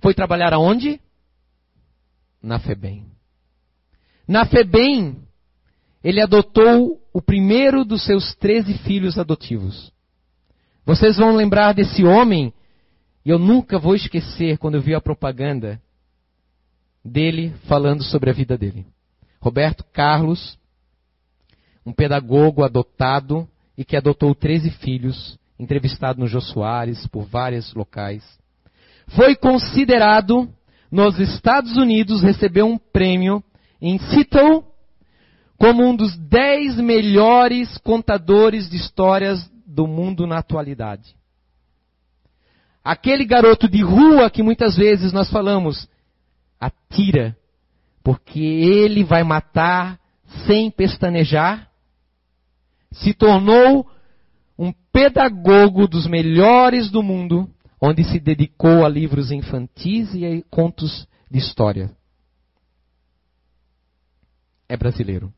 [0.00, 1.00] foi trabalhar aonde?
[2.42, 3.06] Na FEBEM.
[4.28, 5.22] Na FEBEM,
[6.04, 9.92] ele adotou o primeiro dos seus 13 filhos adotivos.
[10.84, 12.52] Vocês vão lembrar desse homem,
[13.24, 15.80] e eu nunca vou esquecer quando eu vi a propaganda
[17.04, 18.84] dele falando sobre a vida dele.
[19.40, 20.58] Roberto Carlos,
[21.86, 28.24] um pedagogo adotado e que adotou 13 filhos, entrevistado no Jô Soares por vários locais.
[29.08, 30.48] Foi considerado
[30.90, 33.42] nos Estados Unidos, recebeu um prêmio
[33.80, 34.64] em Seattle
[35.56, 41.16] como um dos 10 melhores contadores de histórias do mundo na atualidade.
[42.84, 45.88] Aquele garoto de rua que muitas vezes nós falamos,
[46.60, 47.36] atira,
[48.02, 49.98] porque ele vai matar
[50.46, 51.70] sem pestanejar,
[52.90, 53.88] se tornou
[54.58, 57.48] um pedagogo dos melhores do mundo,
[57.80, 61.90] onde se dedicou a livros infantis e a contos de história.
[64.68, 65.32] É brasileiro.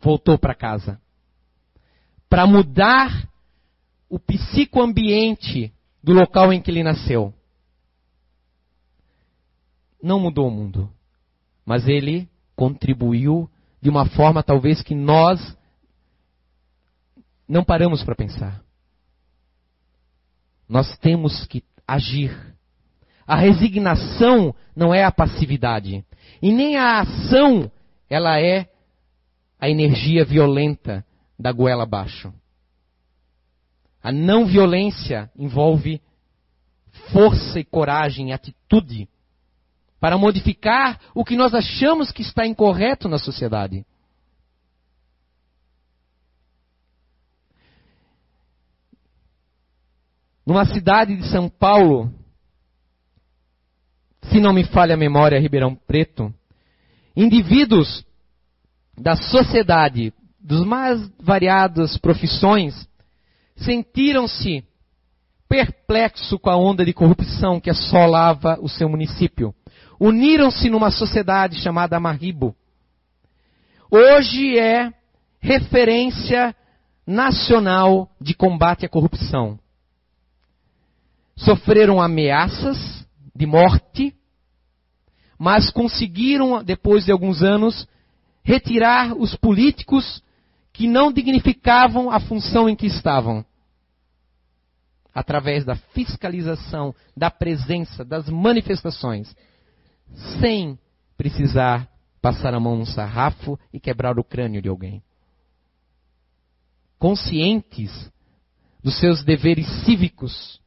[0.00, 1.00] Voltou para casa.
[2.30, 3.28] Para mudar
[4.08, 7.34] o psicoambiente do local em que ele nasceu
[10.02, 10.90] não mudou o mundo,
[11.66, 13.50] mas ele contribuiu
[13.82, 15.56] de uma forma talvez que nós
[17.48, 18.62] não paramos para pensar.
[20.68, 22.34] Nós temos que agir.
[23.26, 26.04] A resignação não é a passividade.
[26.40, 27.70] E nem a ação,
[28.08, 28.70] ela é
[29.58, 31.04] a energia violenta
[31.40, 32.32] da goela abaixo.
[34.02, 36.00] A não violência envolve
[37.12, 39.08] força e coragem, atitude
[39.98, 43.84] para modificar o que nós achamos que está incorreto na sociedade.
[50.46, 52.12] Numa cidade de São Paulo,
[54.30, 56.34] se não me falha a memória, Ribeirão Preto,
[57.14, 58.04] indivíduos
[58.96, 62.88] da sociedade, dos mais variadas profissões,
[63.56, 64.64] sentiram-se
[65.48, 69.54] perplexos com a onda de corrupção que assolava o seu município
[70.00, 72.56] uniram-se numa sociedade chamada Maribo.
[73.90, 74.90] Hoje é
[75.38, 76.56] referência
[77.06, 79.58] nacional de combate à corrupção.
[81.36, 84.14] Sofreram ameaças de morte,
[85.38, 87.86] mas conseguiram, depois de alguns anos,
[88.42, 90.22] retirar os políticos
[90.80, 93.44] que não dignificavam a função em que estavam.
[95.14, 99.36] Através da fiscalização, da presença, das manifestações
[100.40, 100.78] sem
[101.18, 101.86] precisar
[102.22, 105.02] passar a mão num sarrafo e quebrar o crânio de alguém.
[106.98, 108.10] Conscientes
[108.82, 110.62] dos seus deveres cívicos.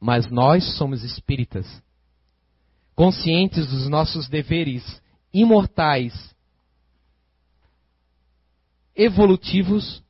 [0.00, 1.66] Mas nós somos espíritas.
[2.94, 6.31] Conscientes dos nossos deveres imortais,
[8.94, 10.02] evolutivos,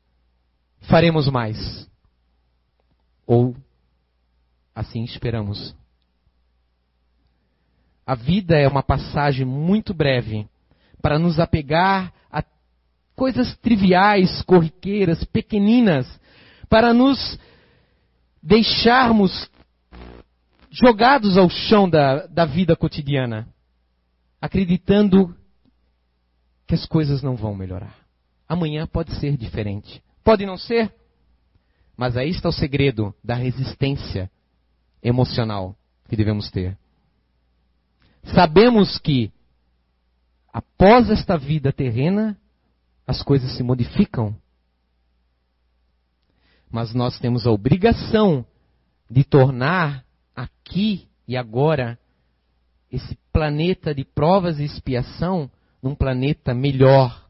[0.82, 1.88] faremos mais.
[3.26, 3.56] Ou
[4.74, 5.74] assim esperamos.
[8.06, 10.48] A vida é uma passagem muito breve
[11.00, 12.42] para nos apegar a
[13.14, 16.20] coisas triviais, corriqueiras, pequeninas,
[16.68, 17.38] para nos
[18.42, 19.50] deixarmos
[20.70, 23.46] jogados ao chão da, da vida cotidiana,
[24.40, 25.36] acreditando
[26.66, 28.01] que as coisas não vão melhorar.
[28.52, 30.02] Amanhã pode ser diferente.
[30.24, 30.92] Pode não ser,
[31.96, 34.30] mas aí está o segredo da resistência
[35.02, 35.76] emocional
[36.08, 36.76] que devemos ter.
[38.34, 39.32] Sabemos que
[40.52, 42.38] após esta vida terrena,
[43.06, 44.36] as coisas se modificam
[46.72, 48.46] mas nós temos a obrigação
[49.08, 50.02] de tornar
[50.34, 51.98] aqui e agora
[52.90, 55.50] esse planeta de provas e expiação
[55.82, 57.21] num planeta melhor.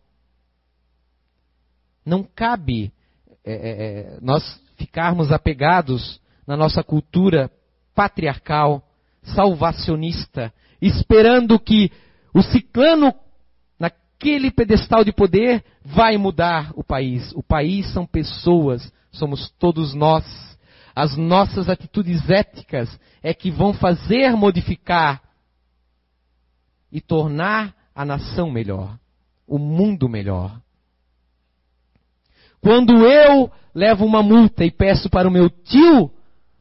[2.05, 2.93] Não cabe
[3.45, 7.51] é, é, é nós ficarmos apegados na nossa cultura
[7.95, 8.83] patriarcal,
[9.23, 11.91] salvacionista, esperando que
[12.35, 13.15] o ciclano
[13.79, 17.33] naquele pedestal de poder vai mudar o país.
[17.33, 20.25] O país são pessoas, somos todos nós.
[20.95, 25.23] As nossas atitudes éticas é que vão fazer modificar
[26.91, 28.99] e tornar a nação melhor,
[29.47, 30.61] o mundo melhor.
[32.63, 36.11] Quando eu levo uma multa e peço para o meu tio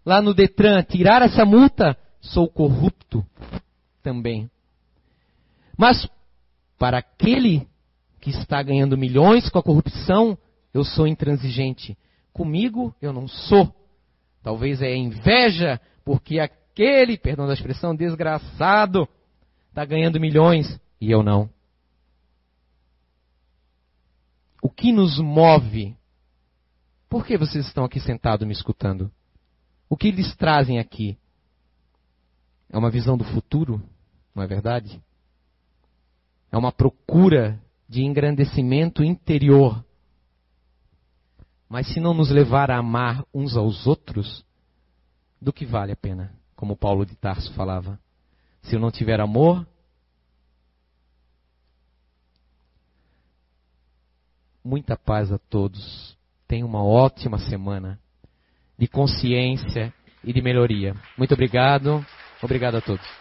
[0.04, 3.24] lá no Detran tirar essa multa, sou corrupto
[4.02, 4.50] também.
[5.78, 6.10] Mas
[6.78, 7.68] para aquele
[8.20, 10.36] que está ganhando milhões com a corrupção,
[10.74, 11.96] eu sou intransigente.
[12.34, 13.72] Comigo eu não sou.
[14.42, 19.08] Talvez é inveja, porque aquele, perdão da expressão, desgraçado,
[19.70, 21.48] está ganhando milhões e eu não.
[24.62, 25.98] O que nos move?
[27.10, 29.12] Por que vocês estão aqui sentados me escutando?
[29.90, 31.18] O que eles trazem aqui?
[32.70, 33.82] É uma visão do futuro,
[34.34, 35.02] não é verdade?
[36.52, 37.60] É uma procura
[37.90, 39.84] de engrandecimento interior.
[41.68, 44.46] Mas se não nos levar a amar uns aos outros,
[45.42, 46.34] do que vale a pena?
[46.56, 48.00] Como Paulo de Tarso falava.
[48.62, 49.68] Se eu não tiver amor,
[54.64, 56.18] muita paz a todos.
[56.48, 58.00] Tenha uma ótima semana
[58.78, 59.94] de consciência
[60.24, 60.96] e de melhoria.
[61.18, 62.06] Muito obrigado.
[62.42, 63.21] Obrigado a todos.